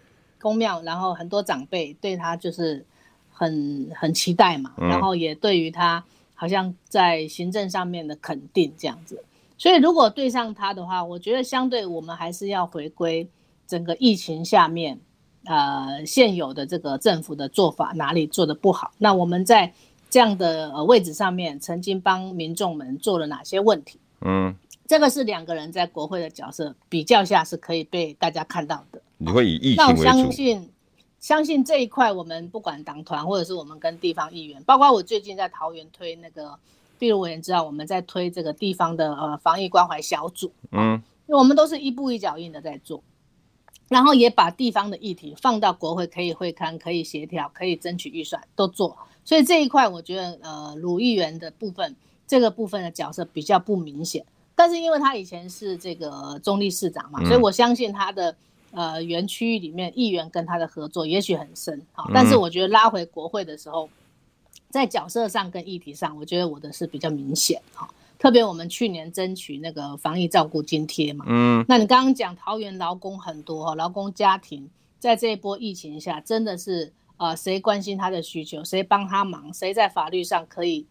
[0.42, 2.86] 宫庙，然后很多长辈对他就是
[3.32, 9.24] 很很期待嘛，嗯、然后也对于他好像在行政上面的肯定这样子。
[9.58, 13.28] 所以如果对上他的话，我觉得相对我们还是要回归
[13.68, 15.00] 整个疫情下面，
[15.46, 18.92] 呃，现有的这个政府的做法哪里做的不好？
[18.98, 19.72] 那我们在
[20.14, 24.00] 这样的呃位置上面，曾经帮民众们做了哪些问题？
[24.22, 29.02] 嗯，这个是两个人在国会的角色比较下是可以被大家看到的。
[29.18, 30.04] 你会以疫情为主。
[30.04, 30.70] 那我相信，
[31.20, 36.60] 相信这一块我们不管党团或者是我们跟地方议员，包括我最近在桃园推那个。
[37.00, 40.94] 例如我也知道我们在推这个地方的呃防疫关怀小组，嗯，
[41.26, 43.04] 因为我们都是一步一脚印的在做，
[43.90, 51.96] 然后也把地方的议题放到国会可以会刊、可以协调、可以争取预算都做，所以这一块我觉得呃鲁议员的部分
[52.28, 58.36] 这个部分的角色比较不明显，但是因为他以前是这个中立市长嘛，所以我相信他的
[58.72, 63.90] 呃园区里面议员跟他的合作也许很深啊，但是我觉得拉回国会的时候。
[64.70, 67.88] 在角色上跟议题上，我觉得我的是比较明显哈。
[68.18, 76.92] 特别我们去年争取那个防疫照顾津贴嘛，嗯，那你刚刚讲桃园劳工很多哈，劳工家庭在这一波疫情下，真的是
[77.24, 80.86] 呃，谁关心他的需求，谁帮他忙，谁在法律上可以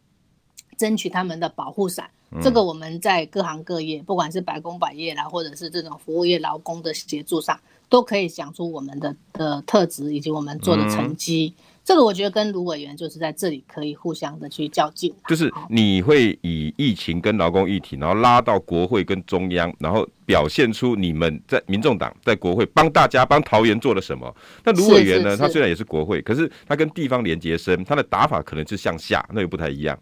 [0.79, 11.55] 争取他们的保护伞，这个我们在各行各业，不管是百工百业啦，或者是这种服务业劳工的协助上，都可以讲出我们的的特质以及我们做的成绩。
[11.85, 24.33] 这个我觉得跟卢委员就是在这里可以互相的去较劲，就是你会以疫情跟劳工议题，然后拉到国会跟中央，然后表现出你们在民众党在国会帮大家帮桃园做了什么。
[24.65, 25.37] 那卢委员呢？
[25.37, 29.99] 他虽然也是国会，可是他跟地方连接深，他的打法可能是向下，那又不太一样。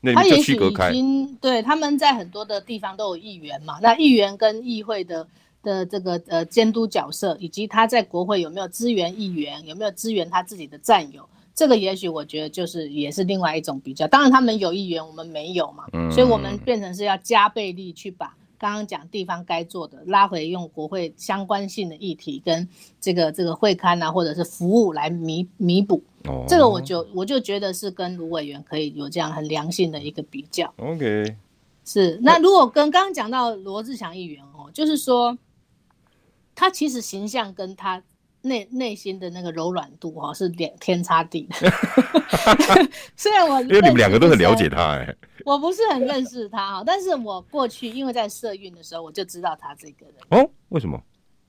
[0.00, 0.84] 那你就区隔开。
[0.84, 5.28] 他也许已经对他们在很多的地方都有议员嘛，那议员跟议会的。
[5.62, 14.06] 的这个呃监督角色，以及他在国会有没有支援议员，有没有支援他自己的战友，这个也许我觉得就是也是另外一种比较。
[14.06, 22.66] 当然他们有议员，我们没有嘛，嗯，所以我们变成是要加倍力去把刚刚讲地方该做的拉回，用国会相关性的议题跟
[23.00, 26.02] 这个这个会刊啊，或者是服务来弥弥补。
[26.28, 30.72] 哦，这个我就我就觉得是跟卢委员可以有这样很良性的一个比较。
[30.76, 31.36] OK，
[31.84, 32.18] 是。
[32.22, 35.36] 那如果跟刚刚讲到罗志祥议员哦，就是说。
[36.58, 38.02] 他其实形象跟他
[38.42, 41.70] 内内心的那个柔软度哈是两天差地的。
[43.14, 51.00] 虽然我因为你们两个都很了解他哎，我不是很认识他哈，但是我过去因为在社运的时候我就知道他这个人哦，为什么？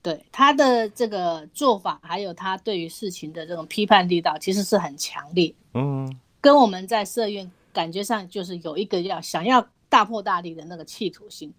[0.03, 5.51] 对他的这个做法，还有他对于事情的这种批判力道，其实是很强烈。
[5.73, 6.07] 嗯，
[6.39, 11.51] 跟我们在社运感觉上就是有一个要想要大破大立的那个企图心。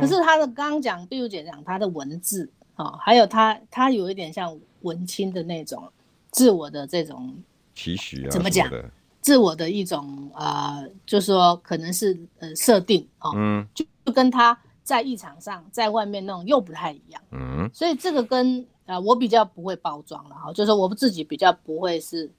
[0.00, 2.50] 可是他的刚刚讲碧如姐讲他的文字。
[2.80, 5.86] 哦，还有他，他有一点像文青的那种
[6.30, 7.36] 自我的这种
[7.74, 8.70] 期许啊，怎么讲？
[9.20, 22.30] 自我的一种呃，就是说可能是呃设定哦，嗯，就就跟他在一场上在外面那种又不太一样，嗯，所以这个跟呃我比较不会包装了哈，就是我自己比较不会是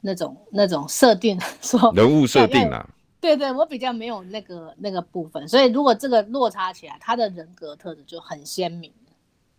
[0.00, 2.88] 那种那种设定说人物设定啊，
[3.20, 8.92] 对对，我比较没有那个那个部分，所以如果这个落差起来，他的人格特质就很鲜明。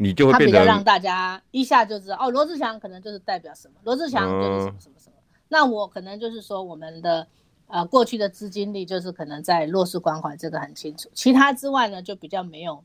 [0.01, 5.15] 你就会变得他比较让大家一下就知道哦，罗志祥可能就是代表什么，罗志祥就是什么什么什么。
[5.17, 7.27] 嗯、那我可能就是说，我们的
[7.67, 12.81] 呃过去的资金力就是可能在弱势关怀这个很清楚，其他之外呢就比较没有。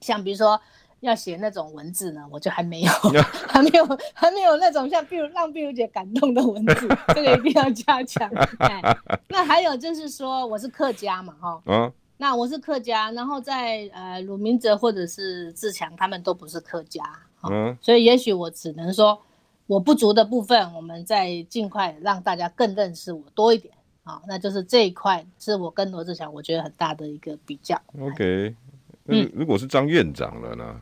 [0.00, 0.60] 像比如说
[0.98, 2.92] 要写那种文字呢，我就还没有，
[3.48, 8.28] 还没有，还没有那种像比如让碧如姐感动的文字，这个一定要加强。
[8.58, 8.82] 哎，
[9.30, 11.62] 那还有就是说我是客家嘛，哈。
[11.66, 11.92] 嗯。
[12.16, 17.02] 那我是客家，然后在呃鲁明哲或者是志强，他们都不是客家，
[17.42, 19.20] 嗯，所以也许我只能说
[19.66, 23.74] 我不足的部分，我们再尽快让大家更认识我多一点
[24.04, 27.76] 啊，那就是这一块是我跟罗志强我觉得很大的一个比较。
[28.00, 28.54] OK，
[29.06, 30.80] 嗯，如果是张院长了呢？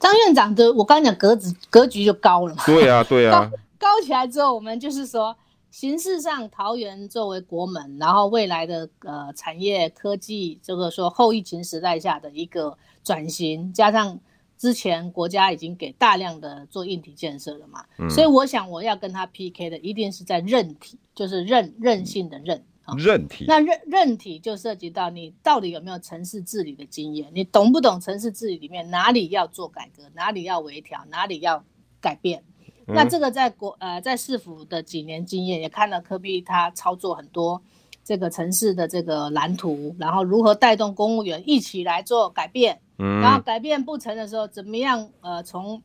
[0.00, 5.36] 张院长的我刚刚讲格子格局就高了嘛，对啊对啊 高，高起来之后，我们就是说。
[5.72, 14.20] 形式上，桃园作为国门，然后未来的呃产业科技，这个说后疫情时代下的一个转型，加上
[14.58, 23.46] 之前国家已经给大量的做硬体建设了嘛，嗯、所以我想我要跟他 PK 的一定是在韧体，就是韧韧性的韧啊，韧体。
[23.48, 31.64] 那韧韧体就涉及到你到底有没有城市治理的经验，你懂不懂城市治理里面哪里要做改革，哪里要微调，哪里要
[31.98, 32.44] 改变。
[32.86, 37.62] 那这个在国呃在市府的几年经验，也看到科比他操作很多
[38.04, 45.82] 这个城市的这个蓝图，然后如何带动公务员一起来做改变，嗯，然后改变不成的时候，怎么样呃从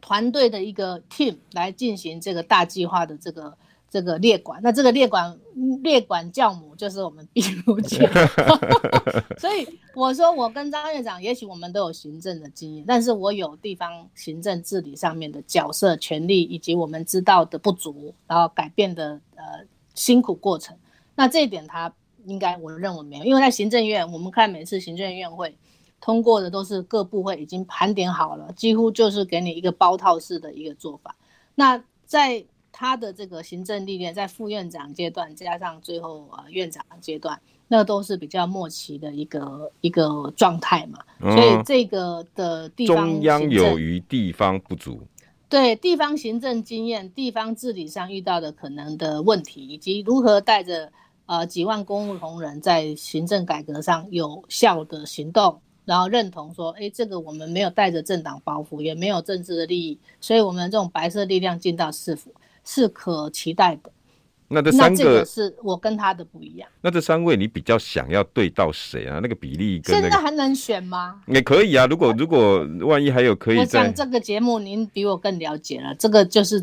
[0.00, 3.56] 团队的一个 team 来进行这个大计划的这个
[3.92, 5.38] 这个列管，那这个列管
[5.82, 8.08] 列管教母就是我们 壁如姐，
[9.36, 19.44] 所以我说我跟张院长，也许我们都有行政的经验，但是我有地方行政治理上面的角色、权力，以及我们知道的不足，然后改变的呃
[19.94, 20.74] 辛苦过程。
[21.14, 21.92] 那这一点他
[22.24, 25.54] 应该我认为没有，因为在行政院，我们看每次行政院会
[26.00, 31.14] 通过的都是各部会已经盘点好了，几乎就是给你一个包套式的一个做法。
[31.54, 32.42] 那在
[32.72, 40.98] 他的这个行政历练，在副院长阶段加上最后呃院长阶段，那都是比较末期的一个一个状态嘛。
[41.20, 45.00] 所以这个的地方中央有余，地方不足。
[45.48, 50.90] 对地方行政经验、地方治理上遇到的可能的问题，以及如何带着
[51.26, 62.34] 呃几万公务同仁在行政改革上有效的行动，然后认同说，哎，这个我们没有带着政党包袱，也没有政治的利益，所以我们这种白色力量进到市府。
[62.64, 63.90] 是可期待的。
[64.54, 66.68] 那这三个，个是我跟他的不一样。
[66.82, 69.18] 那这三位你比较想要对到谁啊？
[69.22, 71.22] 那个比例跟、那个、现在还能选吗？
[71.26, 71.86] 也可以啊。
[71.86, 75.94] 如果如果万一还有可以，我想这个节目您比我更了解了。
[75.94, 76.62] 这个就是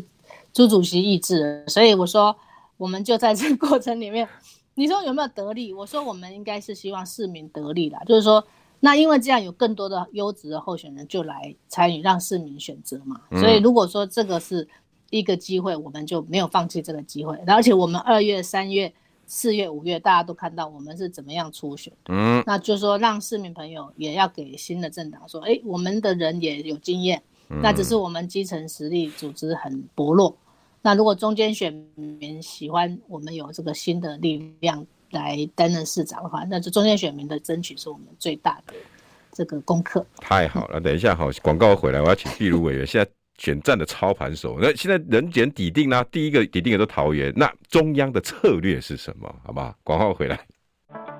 [0.52, 2.36] 朱主席意志，所以我说
[2.76, 4.28] 我们就在这个过程里面，
[4.76, 5.74] 你说有没有得利？
[5.74, 7.98] 我说我们应该是希望市民得利啦。
[8.06, 8.46] 就是说，
[8.78, 13.20] 那因为这样有更多的优质的候选人就来参与，让市民选择嘛。
[13.32, 14.68] 所以如果说这个是。
[15.10, 17.36] 一个机会，我们就没有放弃这个机会。
[17.46, 18.92] 而且我们二月、三月、
[19.26, 21.92] 四月、五月，大家都看到我们是怎么样初选。
[22.08, 27.22] 嗯，那就是说，让市民朋友也要给新的政党说，哎，我们的人也有经验。
[27.62, 30.36] 那只是我们基层实力组织很薄弱。
[30.82, 38.74] 那如果中间选民喜欢我们有这个新的力量来担任市长的话，那就中间选民的争取是我们最大的
[39.32, 40.06] 这个功课。
[40.16, 43.19] 太好了，等一下好，广告回来，我要请壁如委员现在。
[43.40, 46.04] 选战的操盘手，那现在人选底定呢？
[46.12, 49.34] 第一个底定的都桃园，那中央的策略是什么？
[49.42, 49.74] 好不好？
[49.82, 50.38] 广告回来。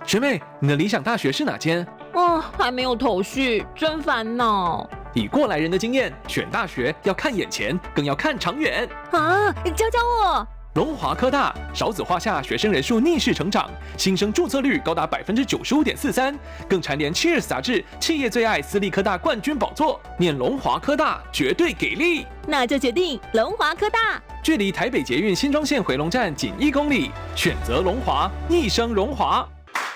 [0.04, 1.86] 学妹，你的理想大学是哪间？
[2.12, 4.86] 哦，还没有头绪，真烦恼。
[5.14, 8.86] 以过来人的经验，选大学要看眼前，更要看长远。
[9.12, 10.46] 啊，你教教我。
[10.74, 20.00] 龙华科大少子化下学生人数逆势成长，新生注册率高达百分之九十五点四三，更蝉联《Cheers》杂志企业最爱私立科大冠军宝座。
[20.16, 24.22] 念龙华科大绝对给力，那就决定龙华科大。
[24.44, 29.44] 距离台北捷运新庄线回龙站仅一公里，选择龙华，逆生荣华。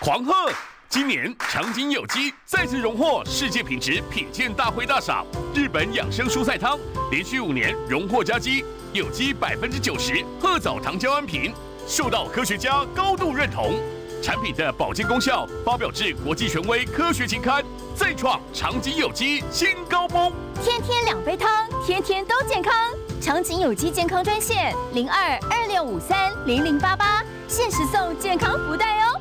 [0.00, 0.34] 狂贺！
[0.88, 6.76] 今年长景有机再次荣获世界品质品鉴大会大赏，日本养生蔬菜汤
[7.12, 8.64] 连续五年荣获佳绩。
[8.94, 11.52] 有机百分之九十褐藻糖胶安瓶，
[11.84, 13.74] 受到科学家高度认同。
[14.22, 17.64] 产品的保健功效发表至国际权威科学期刊，
[17.96, 20.32] 再创长景有机新高峰。
[20.62, 22.72] 天天两杯汤，天天都健康。
[23.20, 29.20] 长景有机健康专线零二二六五三零零八八，限时送健康福袋哦。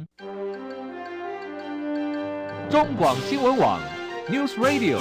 [2.69, 3.79] 中广新闻网
[4.29, 4.99] ，News Radio。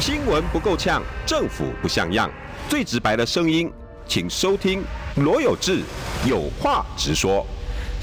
[0.00, 2.30] 新闻不够呛，政府不像样，
[2.68, 3.72] 最直白的声音，
[4.06, 4.82] 请收听
[5.16, 5.82] 罗有志
[6.26, 7.46] 有话直说。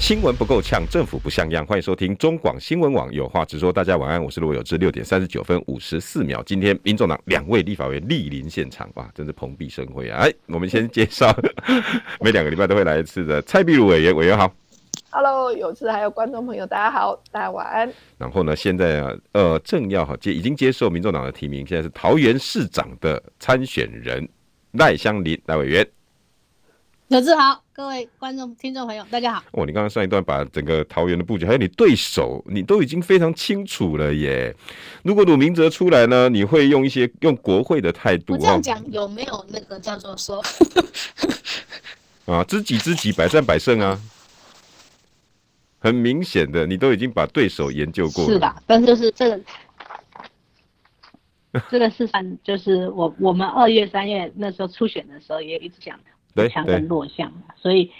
[0.00, 3.70] 新闻不够呛，政府不像样，欢迎收听中广新闻网有话直说。
[3.70, 4.78] 大家晚安，我是罗有志。
[4.78, 10.22] 六点三十九分五十四秒，今天民众党两位立法委员莅临现场，哇，真是蓬荜生辉啊！
[10.22, 11.30] 哎，我们先介绍
[12.20, 14.50] 每两个礼拜都会来一次的蔡壁如委员，委员好。
[15.10, 17.92] Hello，有志还有观众朋友，大家好，大家晚安。
[18.16, 24.26] 然后呢，现在啊，呃，正要哈接，已经接受民众党的提名，现在是桃园市长的参选人
[24.72, 25.86] 赖香林赖委员。
[27.08, 29.42] 有志好，各位观众、听众朋友，大家好。
[29.52, 34.54] 哦，你刚刚上一段把整个桃园的布局，还有你对手，你都已经非常清楚了耶。
[35.02, 38.34] 如果鲁明哲出来呢，你会用一些用国会的态度？
[38.34, 40.44] 我这样讲有没有那个叫做说？
[42.30, 43.98] 啊，知己知己，百战百胜啊。
[45.78, 48.30] 很明显的，你都已经把对手研究过了。
[48.30, 49.40] 是的，但是就是这个，
[51.70, 55.98] 这个是算就是我我们二月三月那时候初选的时候也一直讲
[56.48, 57.90] 强跟弱项，所以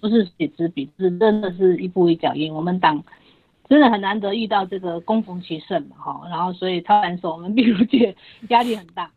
[0.00, 2.52] 不是知己知彼，是真的是一步一脚印。
[2.52, 3.02] 我们党
[3.68, 8.16] 真的很难得遇到这个攻逢其胜嘛哈，然后所以操盘手我们比如姐
[8.48, 9.10] 压力很大。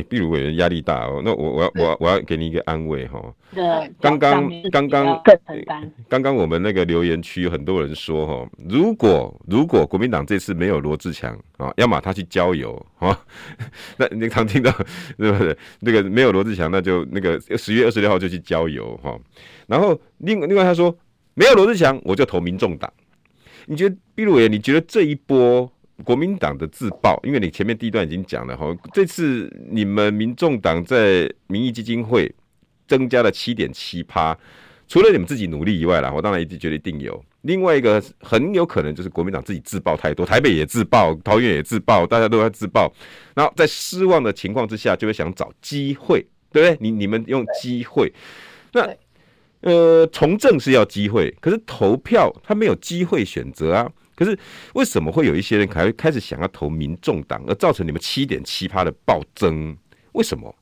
[0.00, 1.20] 哎，毕鲁委员压力大哦。
[1.24, 3.22] 那我我要我要我要给你一个安慰哈。
[3.54, 3.64] 对，
[4.00, 5.22] 刚刚刚刚
[6.08, 13.18] 刚刚我们那个留言区有很多人说哈，如果如果国民党这次没有罗志强啊，要么他去郊游啊，
[13.96, 14.70] 那你常听到
[15.18, 15.56] 是不是？
[15.80, 19.18] 那个没有罗志强，那就那个十月二十六号就去郊游哈。
[19.66, 20.96] 然后另另外他说
[21.34, 22.92] 没有罗志强，我就投民众党。
[23.66, 25.70] 你觉得毕鲁委员，你觉得这一波？
[26.04, 32.32] 国民党的自爆，因为你前面第一段已经讲了哈，这次你们民众党在民意基金会
[32.86, 34.36] 增加了七点七趴，
[34.86, 37.22] 除了你们自己努力以外啦，我当然一直觉得一定有。
[37.42, 42.92] 另外一个很有可能就是国民党自己自爆太多，台北也自爆，桃园也自爆，大家都在自爆，
[43.34, 46.20] 然后在失望的情况之下，就会想找机会，
[46.52, 46.76] 对不对？
[46.80, 48.12] 你你们用机会，
[48.72, 48.88] 那
[49.62, 53.90] 呃从政是要机会，可是投票他没有机会选择啊。
[54.18, 54.36] 可是
[54.74, 59.76] 为什么会有一些人开开始想要投民众党，而造成你们七点七趴的暴增？
[60.10, 60.52] 为什么？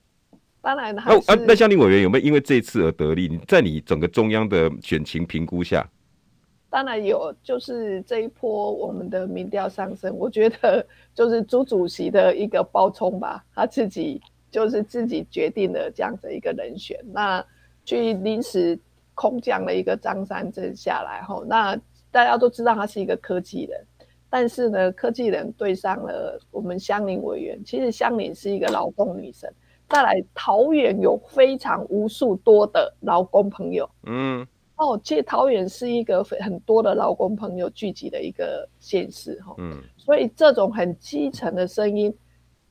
[0.61, 3.35] 当然，哦啊，那香伶委员有没有因为这一次而得利？
[3.49, 5.89] 在你整个中央的选情评估下，
[6.69, 17.43] 当然有，就是这一波我们的民调上升，我觉得 就是朱主席的一个包冲吧，他自己就是自己决定了这样的一个人选，那
[17.87, 18.79] 去临时
[19.15, 21.75] 空降了一个张三镇下来后，那。
[22.11, 23.87] 大家都知道他是一个科技人，
[24.31, 27.63] 但是呢，科技人对上了我们乡邻委员。
[27.65, 29.53] 其实乡邻是一个劳工女神，
[29.89, 33.89] 再来桃园有非常无数多的劳工朋友。
[34.05, 34.47] 嗯，
[34.77, 39.55] 哦，其实桃园是一个很多的劳工朋友聚集的一个县市哈。
[39.59, 42.15] 嗯，所以这种很基层的声音，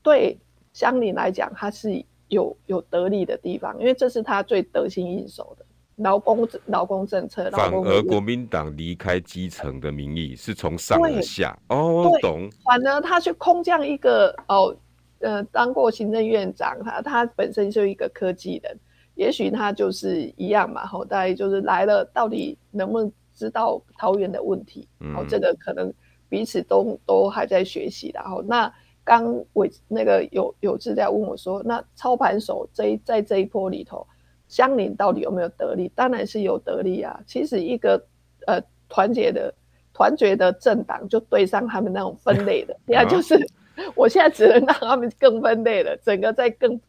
[0.02, 0.38] 对
[0.72, 5.65] 香伶来讲，它是有有得利的地方，因为这是他最得心应手的。
[5.96, 12.50] 劳工劳工政策，反而国民党离开基层的民意是从上而下哦，懂。
[12.64, 14.76] 反而他去空降一个哦，
[15.20, 18.78] 呃，当过行政院长，他他本身就一个科技人，
[19.14, 24.86] 也许他就是一样嘛，后大概就是来了，到底能不能知道桃园的问题？
[25.16, 25.90] 哦，这个可能
[26.28, 28.10] 彼此都都还在学习。
[28.14, 28.70] 然后那
[29.02, 34.06] 刚我那个有有志在问我说，那操盘手这一在这一波里头。
[34.48, 35.90] 香伶到底有没有得利？
[35.94, 37.20] 当然是有得利啊！
[37.26, 38.00] 其实一个
[38.46, 39.52] 呃团结的
[39.92, 43.34] 团结的政党，就对上他们那种分类的， 现在就是
[43.96, 46.80] 我现在只能让他们更分类了，整个在更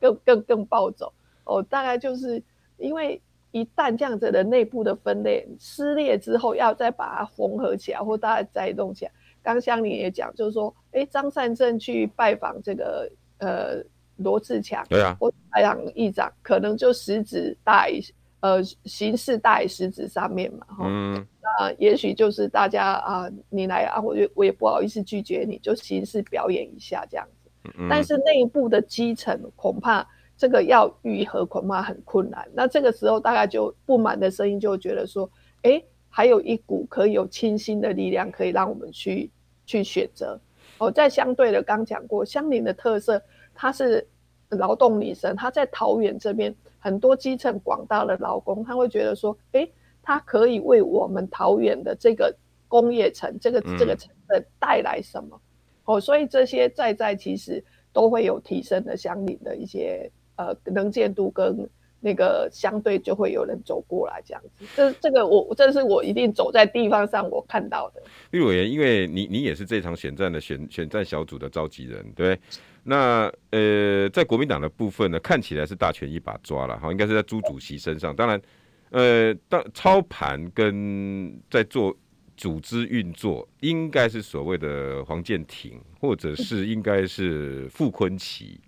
[0.00, 1.12] 更更更暴走
[1.44, 1.62] 哦。
[1.62, 2.42] 大概就是
[2.78, 9.12] 因为一旦这样子的内部的分类撕裂之后，要再把它缝合起来，或大家再弄起来。
[9.42, 13.84] 刚香伶也讲，就是说，哎，张善政去拜访这个呃。
[14.22, 18.00] 罗志强，对啊，我台党议长可能就实质大于
[18.40, 30.06] 呃形式大于实质上面嘛，哈，嗯，那也许就是大家啊，你来啊，我就我也不好意思拒绝你，就形式表演一下这样子，嗯，但是内部的基层恐怕
[30.36, 35.30] 这个要愈合恐怕很困难，那这个时候大概就不满的声音就觉得说，
[35.62, 39.30] 哎，还有一股可以有清新的力量可以让我们去
[39.64, 40.40] 去选择，
[40.78, 43.22] 哦，在相对的刚讲过，相邻的特色。
[43.54, 44.08] 它是
[44.56, 49.68] 劳动女神，他在桃园这边很多基层广大的劳工，他会觉得说，哎，
[50.02, 52.34] 他可以为我们桃园的这个
[52.68, 55.40] 工业城，这个这个城市带来什么？
[55.84, 64.64] 哦，所以这些在在其实都会有提升的相邻的一些呃能见度跟那个相对就会有人走过来这样子。
[64.76, 68.02] 这这个我这是我一定走在地方上我看到的。
[68.30, 72.38] 毕鲁委员，因为你你也是这场选战的选选战小组的召集人，对。
[72.84, 78.14] 那呃，在国民党的部分呢，看起来是大权一把抓了哈，应该是在朱主席身上。
[78.14, 78.42] 当然，
[78.90, 81.96] 呃，当操盘跟在做
[82.36, 88.60] 组织运作，应该是所谓的黄建庭，或者是应该是傅昆奇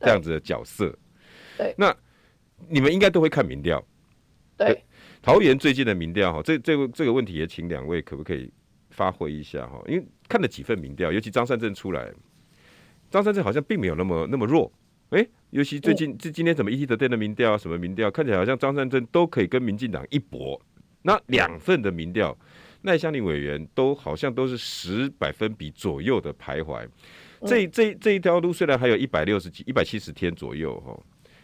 [0.00, 0.92] 这样子的角色。
[1.56, 1.96] 对，那
[2.68, 3.80] 你们应该都会看民调。
[4.56, 4.82] 对，
[5.22, 8.52] 桃园最近的民调哈，这这个这个问题也请两位可不可以
[8.90, 9.80] 发挥一下哈？
[9.86, 12.12] 因为看了几份民调，尤其张善政出来。
[13.10, 14.72] 张善政好像并没有那么那么弱，
[15.10, 20.60] 哎、欸，尤其最近这今天怎么 ET Today 的民调啊，什么民调，看起来好像张善政都可以跟民进党一搏。
[21.02, 22.36] 那两份的民调，
[22.82, 26.86] 赖香伶委员都好像都是十百分比左右的徘徊。
[27.46, 30.96] 这这这一条路虽然还有一百六十几、一百七十天左右哈，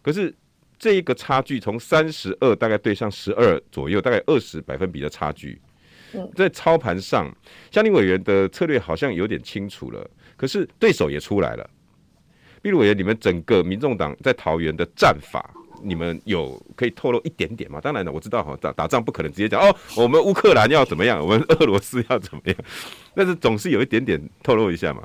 [0.02, 0.32] 可是
[0.78, 5.60] 这一个差距从三十二大概对上十二左右，大概二十百分比的差距。
[6.34, 7.34] 在操盘上，
[7.70, 10.08] 香伶委员的策略好像有点清楚了。
[10.36, 11.68] 可是对手也出来了，
[12.62, 15.50] 毕鲁委员，你们整个民众党在桃园的战法，
[15.82, 17.80] 你们有可以透露一点点吗？
[17.80, 22.56] 当然了，我知道哈，打打仗不可能直接讲哦，我们乌克兰要怎么样，我们俄罗斯要怎么样，
[23.14, 25.02] 但是总是有一点点透露一下嘛。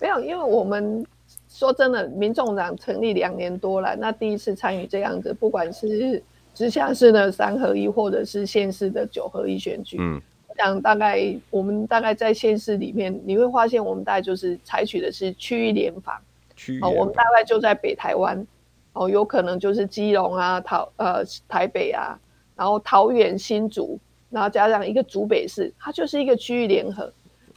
[0.00, 1.04] 没有，因为我们
[1.48, 6.22] 说真的，民众党成立两年多了，那第一次参与这样子，不管是
[6.54, 10.20] 直辖市的三合一，或者是县市的九合一选举，嗯，我
[10.58, 16.14] 想大概我们大概在县市里面，你会发现我们大概就是采取的是区域联防，
[16.56, 18.46] 区域哦，我们大概就在北台湾，
[18.92, 22.18] 哦，有可能就是基隆啊、桃呃台北啊，
[22.54, 23.98] 然后桃园、新竹，
[24.28, 27.10] 然后加上一个竹北市，它就是一个区域联合，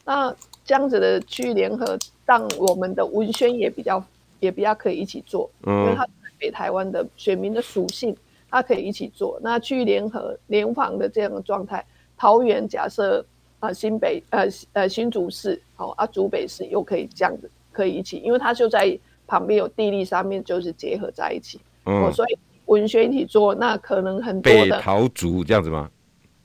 [0.05, 0.33] 那。
[0.63, 4.01] 这样子的区域联合，让我们的文宣也比较
[4.39, 8.15] 也比较可以一起做，嗯，因为它北台湾的选民的属性，
[8.47, 9.39] 它可以一起做。
[9.41, 11.83] 那区域联合联防的这样的状态，
[12.21, 13.25] 桃园假设
[13.57, 18.95] 啊、呃、新北呃呃新竹市好、哦、啊竹北市又可以这样子可以一起，因为它就在
[19.25, 25.89] 旁边有地利上面就是结合在一起，嗯，哦、所以文宣一起做，那可能很多的北桃竹这样子吗？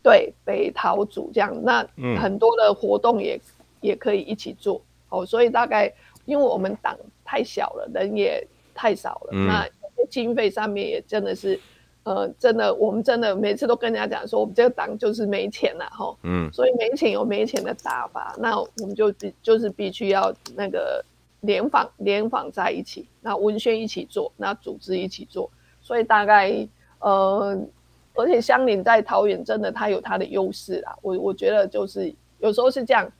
[0.03, 1.87] 对，北桃竹这样，那
[2.19, 3.39] 很多的活动也。
[3.83, 5.93] 也可以一起做哦，所以大概
[6.25, 9.69] 因为我们党太小了，人也太少了，嗯、那
[10.11, 11.61] 经费上面也真的是，
[12.07, 21.05] 呃，真的我们真的每次都跟人家讲说，我们这个党就是没钱了哈，嗯，所以没钱有没钱的打法，那我们就必就是必须要那个
[21.41, 25.51] 联访联访在一起，那文宣一起做，那组织一起做，
[25.81, 26.67] 所以大概
[27.01, 27.59] 呃，
[28.15, 33.11] 而且乡邻在桃园真的他有他的优势啦，我我觉得就是有时候是这样。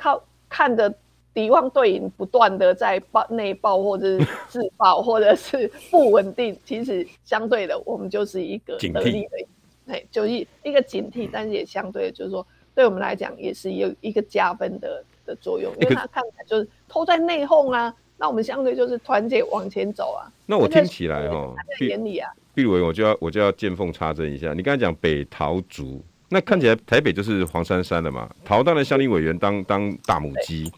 [0.00, 0.94] 靠看着
[1.34, 9.46] 敌方队营不断的在爆内爆，或者是自爆，或者是不稳定，其实相对的，我们就是一个警惕的，
[9.86, 20.26] 哎，就一一个警惕，但是也相对的就是说，对我们来讲也是有一个加分的的作用，因为他看起来就是偷在内讧啊，那我们相对就是团结往前走啊。
[20.46, 26.02] 那我听起来哈，在眼里啊，毕鲁委我就要我就要见缝插针一下，你刚才讲北桃竹。
[26.30, 30.70] 那看起来台北就是黄珊珊的嘛，桃当然乡里委员当当大母鸡，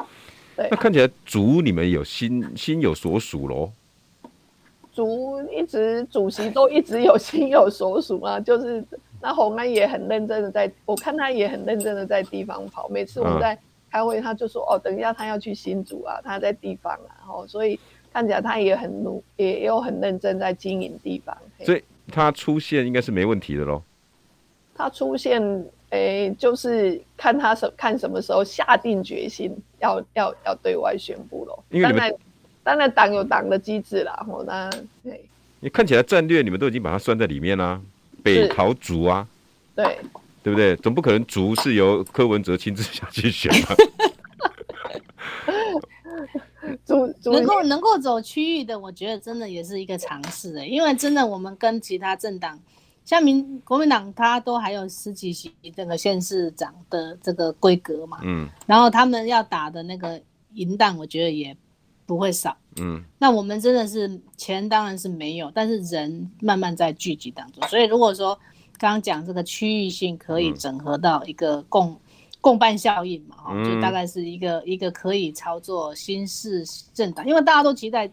[0.71, 3.71] 那看起来竹你们有心心有所属喽？
[4.93, 8.85] 竹一直主席都一直有心有所属啊， 就是
[9.23, 13.57] 那洪安也很认真的在，我看他也很认真的在地方跑，每次我们在
[13.91, 17.79] 开会，他就说、嗯、哦，等一下他要去新竹啊，他在地方啊，哦，所以
[18.13, 23.83] 看起来他也很努，也有很认真在经营地方，所以他出现应该是没问题的喽。
[24.75, 25.41] 他出现，
[25.91, 31.63] 诶、欸，就是看他什看什么时候下定决心要要要对外宣布喽。
[31.71, 32.15] 因为你们，
[32.63, 34.13] 当然党有党的机制啦。
[34.27, 34.71] 吼，那
[35.03, 35.25] 对。
[35.61, 37.81] 你看起来战略，你们都已经把它算在里面啦。
[38.23, 39.27] 北桃竹啊，
[39.75, 39.99] 对，
[40.43, 40.77] 对不对？
[40.77, 43.75] 总不可能竹是由柯文哲亲自下去选吧？
[47.25, 52.59] 能够能够走区域的，我觉得真的也是一个尝试诶，因为真的我们跟其他政党。
[53.05, 60.21] 像民国民党，他都还有十几席这个县市长的这个规格嘛，嗯，然后他们要打的那个
[60.55, 61.57] 银弹，我觉得也
[62.07, 68.39] 不会少，嗯，那我们真的是钱当然是没有，但是人慢慢在聚集当中，所以如果说
[68.79, 72.01] 刚刚讲这个区域性可以整合到一个共、嗯、
[72.41, 78.09] 共办效应嘛，哈，就大概是一个一个可以操作新式政党，因为大家都期待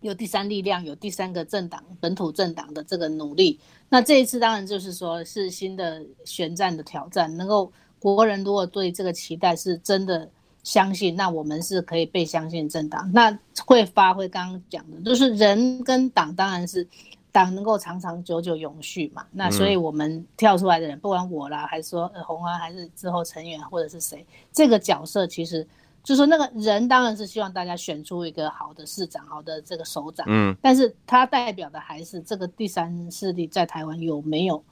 [0.00, 3.60] 有第三力量，有第三个政党本土政党的这个努力。
[3.90, 7.36] 那这一次当然就是说，是新的选战的挑战。
[7.36, 10.26] 能够国人如果对这个期待是真的
[10.62, 13.36] 相信，那我们是可以被相信政党，那
[13.66, 16.86] 会发挥刚刚讲的，就是人跟党当然是
[17.32, 19.26] 党能够长长久久永续嘛。
[19.32, 25.66] 那所以我们跳出来的人，不管我啦，还是说洪安，还是之后成员或者是谁，这个角色其实。
[26.02, 34.64] 就是说那个人当然是希望大家选出一个好的市长，好的这个首长，嗯，但是他代表的还是这个第三势力在台湾有没有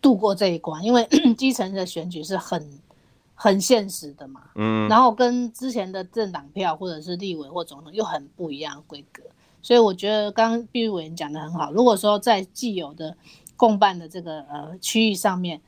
[0.00, 0.82] 度过这一关？
[0.84, 1.04] 因为
[1.36, 2.78] 基层的选举是很
[3.34, 9.24] 很现实的嘛，嗯，然后跟之前的政党票或者是立委或总统又很不一样的规格，
[9.60, 11.72] 所以我觉得刚刚毕委员讲的很好。
[11.72, 13.16] 如果说在既有的
[13.56, 15.60] 共办的这个呃区域上面，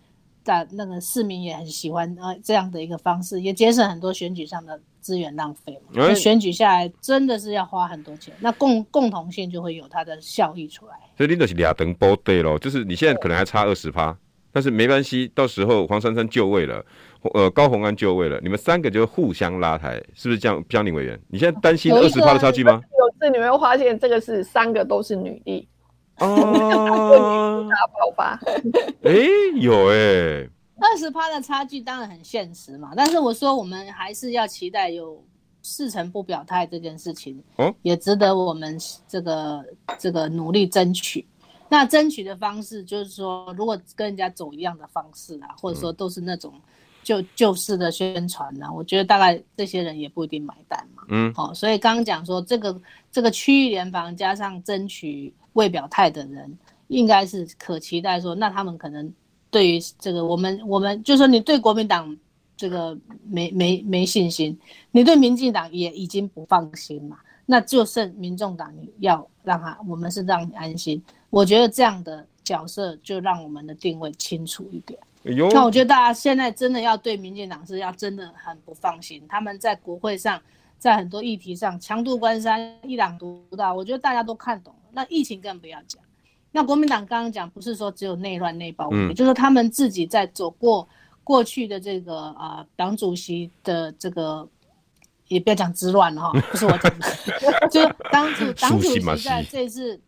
[0.44, 4.80] 在那个市民也很喜欢呃这样的一个方式，也节省很多选举上的。
[5.00, 10.92] 资源浪费嘛，所以选举下来真的是要花很多钱，那共共同性就会有它的效益出来。
[11.16, 14.16] 所以你就是俩等包对咯，就是你现在可能还差二十趴，
[14.52, 16.84] 但是没关系，到时候黄珊珊就位了，
[17.34, 20.64] 呃，高虹安就位了，你们三个就互相拉抬，是不是这样？
[20.68, 22.80] 江林委员，你现在担心二十趴的差距吗？
[22.98, 25.68] 有次你没有发现这个是三个都是女的
[26.20, 28.40] 哦， 大爆发，
[29.02, 29.12] 哎，
[29.60, 30.50] 有哎、欸。
[30.80, 35.22] 二十趴的差距当然很现实嘛，但是我说我们还是要期待有
[35.62, 39.64] 四成不表态这件事情，嗯，也值得我们这个
[39.98, 41.26] 这个努力争取。
[41.68, 46.52] 那争取的方式就是说，如果跟人家走一样的方式啊，或者说都是那种
[47.04, 51.04] 旧旧式的宣传呢，我觉得大概这些人也不一定买单嘛。
[51.10, 52.80] 嗯，好、哦，所以刚刚讲说这个
[53.12, 56.58] 这个区域联防加上争取未表态的人，
[56.88, 59.12] 应该是可期待说，那他们可能
[59.50, 62.16] 对于这个我们我们就说你对国民党
[62.56, 62.96] 这个
[63.28, 64.58] 没没没信心，
[64.90, 71.02] 你对民进党也已经不放心嘛，那就剩民众党你要让他，我们是让你安心。
[71.30, 74.98] 我觉得这样的角色就让我们的定位清楚一点。
[75.22, 80.40] 那、哎、我觉得大家现在真的要对民进党是要真的很不放心，他们在国会上，
[80.78, 84.80] 在很多议题上强渡关山一党独大，我觉得大家都看懂了。
[84.92, 86.02] 那疫情更不要讲。
[86.52, 90.88] 那国民党刚刚讲不是说只有内乱内包，嗯，就是他们自己在走过
[91.22, 94.48] 过去的这个啊党主席的这个，
[95.28, 97.08] 也不要讲之乱哈，不是我讲的，
[97.70, 97.80] 就
[98.10, 100.00] 当主党主席在这次。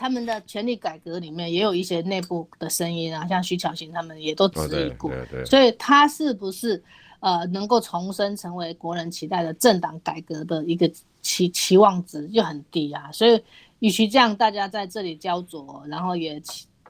[0.00, 5.10] 他们的权力改革里面也有一些内部的声音啊，像徐巧芯他们也都质疑过，
[5.44, 6.80] 所以他是不是
[7.18, 10.88] 呃能够重生成为国人期待的政党改革的一个
[11.20, 13.42] 期期望值就很低啊，所以
[13.80, 16.42] 与其这样大家在这里焦灼，然后也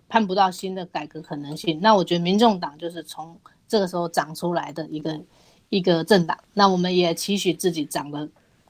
[0.09, 5.21] 盼不到新的改革可能性，那我觉得民众党就是从这个时候长出来的一个
[5.69, 8.29] 一个政党，那我们也期许自己长得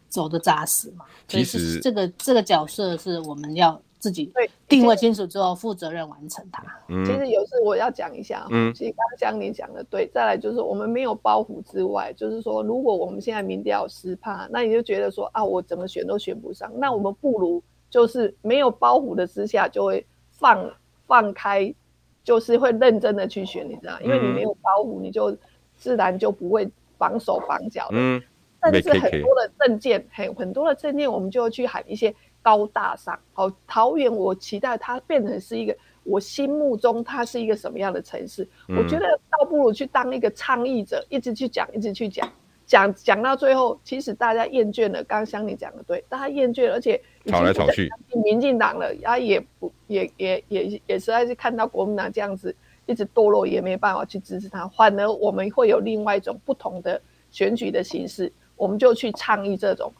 [0.08, 3.80] 走得扎实嘛，其实这个这个角色是我们要。
[4.00, 4.32] 自己
[4.68, 6.64] 定位清楚之后，负责任完成它。
[6.88, 10.08] 嗯，其实有时我要讲一下，嗯，其实刚刚像你讲的对。
[10.14, 16.70] 再来就是我们没有包袱之外，就是说，如果我们现在民调十趴，那你就觉得说啊，我怎么选都选不上。
[16.78, 17.60] 那我们不如
[17.90, 20.70] 就是没有包袱的之下，就会放
[21.06, 21.74] 放开，
[22.22, 24.00] 就是会认真的去选，你知道？
[24.00, 25.36] 因为你没有包袱，你就
[25.76, 27.96] 自然就不会绑手绑脚的。
[27.96, 28.22] 嗯，
[28.60, 32.14] 但是很多的证件，很很多的证件，我们就会去喊一些。
[32.40, 38.48] 高大上，好，桃园，我期待它变成是一个我心目中它是一个什么样的城市？
[38.68, 42.26] 嗯、我觉得倒不如去当一个倡议者，一直去讲，一直去讲，
[42.64, 45.04] 讲讲到最后，其实大家厌倦了。
[45.04, 46.98] 刚刚像你讲的对，大家厌倦了，而且
[47.28, 47.90] 吵来吵去，
[48.24, 52.54] 民进党了，他也不也也也也实在是看到国民党这样子
[52.86, 54.66] 一直堕落，也没办法去支持他。
[54.68, 57.00] 反而我们会有另外一种不同的
[57.30, 59.92] 选举的形式，我们就去倡议这种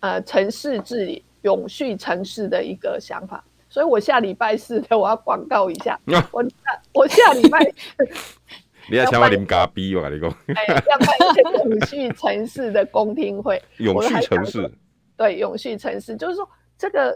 [0.00, 1.24] 呃城市治理。
[1.42, 6.44] 永续城市的一个想法，所以我下礼拜四的我要广告一下，啊、我
[6.92, 7.58] 我下礼拜
[8.90, 14.70] 你要想我啉咖啡，我跟你讲，哎， 要办一些永续城市的公听会，永续城市，
[15.16, 16.46] 对，永续城市就是说，
[16.80, 17.14] 这个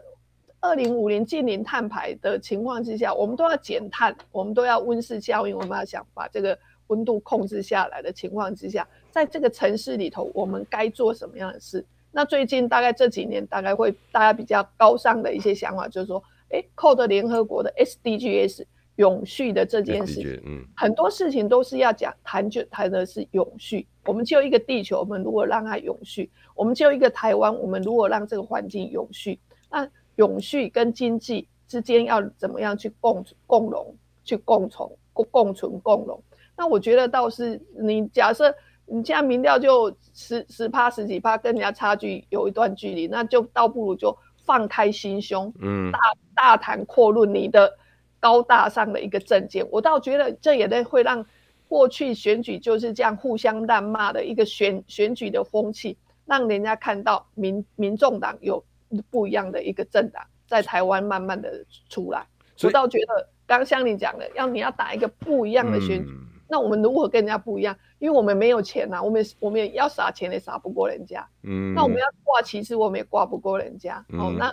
[0.60, 6.58] 二零五零净零碳排的情况之下，我们都要减碳，我们都要温室效应，我们要想把这个
[6.88, 11.82] 温度控制下来的情况之下，在这个城市里头，我们该做什么样的事？
[12.12, 18.64] 那最近大概这几年，大概会大家比较高尚的一些想法，就是说，哎，扣的联合国的 SDGs
[18.96, 23.86] 永续的这件事情，嗯，很多事情都是要讲谈就谈的是永续。
[24.04, 29.40] 我们就一个地球，我们如果让它永续，我们就一个台湾，我们如果让这个环境永续，
[29.74, 36.22] 那永续跟经济之间要怎么样去共共荣、去共存、共共存、共荣？
[36.56, 38.54] 那我觉得倒是你假设。
[38.86, 44.14] 你这样民调就十十趴十几趴，跟人家差距有一段距离，那就倒不如就
[44.44, 45.98] 放开心胸，嗯，大
[46.34, 47.72] 大谈阔论你的
[48.20, 49.66] 高大上的一个政见。
[49.70, 51.24] 我倒觉得这也会让
[51.66, 55.96] 过去选举就是这样互相谩骂的一个选选举的风气，
[56.26, 58.62] 让人家看到民民众党有
[59.10, 62.26] 不一样的一个政党在台湾慢慢的出来。
[62.62, 66.10] 我倒觉得刚像你讲的，要你要打一个不一样的选举。
[66.10, 67.74] 嗯那我们如何跟人家不一样？
[67.98, 71.26] 因为我们没有钱呐、啊，我们我们也要撒钱也撒不过人家。
[71.42, 74.04] 嗯，那我们要挂旗帜，我们也挂不过人家。
[74.10, 74.52] 嗯、哦，那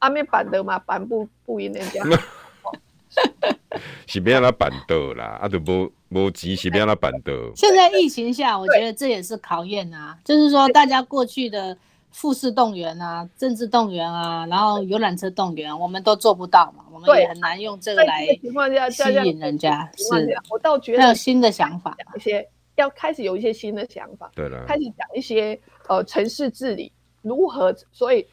[0.00, 2.02] 阿面板的嘛，板不不赢人家。
[4.06, 7.32] 是不要他板的啦，啊，都无无钱是不要他板的。
[7.54, 11.78] 现在疫情下，我觉得这也是考验啊，就是说大家过去的。
[12.12, 18.26] 复式动员啊，政治动员啊，然后游览车动员，我们都做不到嘛，我们也很难用这个来
[18.90, 19.88] 吸引人家。
[19.96, 24.30] 是，我倒觉得有新的想法，一些要开始有一些新的想法。
[24.34, 26.90] 对了，开始讲一些呃城市治理
[27.22, 28.26] 如何，所以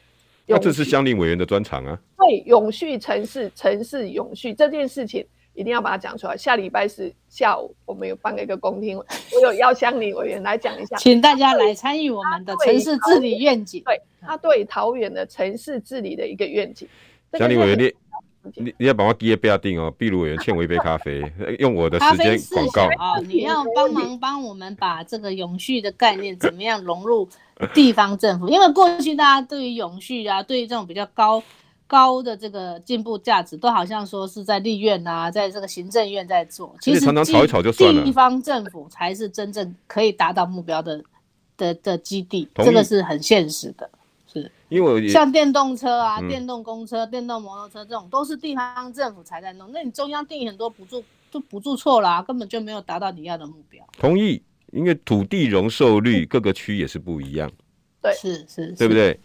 [0.46, 1.98] 那这是香伶委员的专长啊。
[2.18, 5.24] 对，永续城市，城市永续这件事情。
[5.56, 6.36] 一定要把它讲出来。
[6.36, 8.96] 下礼拜四下午，我们有办一个公听，
[9.34, 13.82] 我有邀乡里委员来讲一下，请大家来参与我们的城市治理愿景。
[13.84, 16.86] 对，他对桃园的城市治理的一个愿景。
[17.32, 17.92] 乡里委员，你
[18.62, 19.92] 你你要帮我记个标定哦。
[19.98, 21.20] 筚如委员欠我一杯咖啡，
[21.58, 23.18] 用我的时间广告啊！
[23.26, 27.28] 你要帮忙帮我们把这个永续的概念怎么样融入
[27.74, 28.48] 地方政府？
[28.48, 31.42] 因为过去大家对于永续啊，对于这种比较高。
[31.86, 38.04] 高的这个进步价值，都好像说是在立院啊，在这个行政院在做，其实常常吵一吵就算了。
[38.04, 41.02] 地方政府才是真正可以达到目标的
[41.56, 43.88] 的的基地，这个是很现实的。
[44.32, 49.70] 是，因为我像电动车啊、嗯、电动公车、电动摩托车这种，都是地方政府才在弄。
[49.72, 53.86] 那你中央定很多补助，就补助错了、啊，根本就没有达到你要的目标。
[53.96, 57.50] 同意，因为土地容受率各个区也是不一样。
[58.02, 59.18] 对，是是，对不对？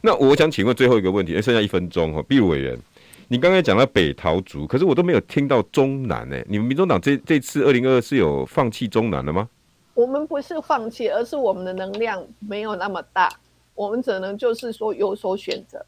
[0.00, 2.78] 那我想请问最后一个问题，欸、剩下一分钟哈，毕如委员，
[3.26, 9.48] 你刚才讲到北桃竹，可是我都没有听到中南呢、你们民众党这这次二零二二是有放弃中南了吗？
[9.94, 13.28] 我们不是放弃，而是我们的能量没有那么大，
[13.74, 15.84] 我们只能就是说有所选择，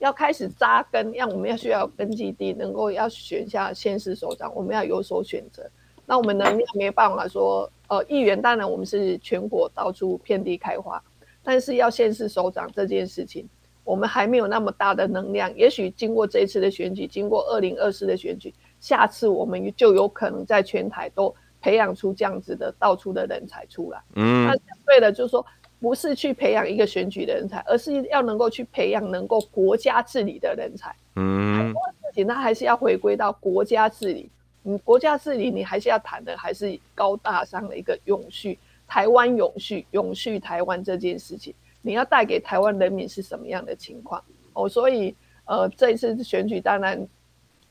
[0.00, 5.62] 要开始扎根，让我们要需要根基地，能够要选下先市首长，我们要有所选择。
[6.04, 11.00] 那我们能量没办法说，呃，议员当然我们是全国到处遍地开花。
[11.46, 13.48] 但是要县市首长这件事情，
[13.84, 15.56] 我们还没有那么大的能量。
[15.56, 21.32] 也许经过这一次的选举，经过二零二四的选举，下次我们就有可能在全台都
[21.62, 24.00] 培养出这样子的到处的人才出来。
[24.16, 25.46] 嗯，那相对的，就是说，
[25.78, 30.92] 不是去培养一个选举的人才，而是要能够去培养能够国家治理的人才。
[31.14, 34.28] 嗯，很多事情它还是要回归到国家治理。
[34.64, 38.58] 你国家治理，你还是要谈的还是高大上的一个永续。
[38.86, 44.22] 台湾永续，永续台湾这件事情，你要带给台湾人民是什么样的情况？
[44.52, 45.14] 哦，所以
[45.44, 47.06] 呃，这一次选举当然，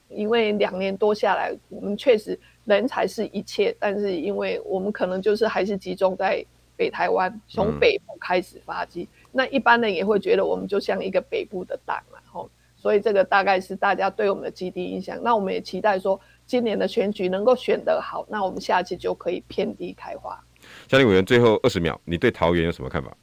[0.09, 6.45] 因为两年多下来，我们确实人才是一切，但是因为我们可能就是还是集中在
[6.77, 15.17] 北台湾，从北部开始发迹，那一般人也会觉得我们就像一个北部的党嘛，吼，所以这个大概是大家对我们的基地印象。
[15.23, 20.37] 那我们也期待说，今年的选举能够选得好，那我们下次就可以遍地开花。
[20.95, 23.13] 嘉玲委员，最后二十秒，你对桃园有什么看法？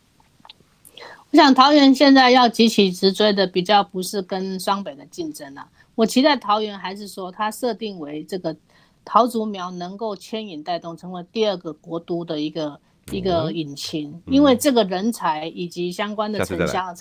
[1.31, 5.67] 我想桃园现在要急起直追的，比较不是跟双北的竞争啊。
[5.95, 8.55] 我期待桃园还是说，它设定为这个
[9.07, 16.95] 桃竹苗能够牵引带动，成为第二个国都的一个、嗯、一个引擎，因为这个人才以及相关的城乡。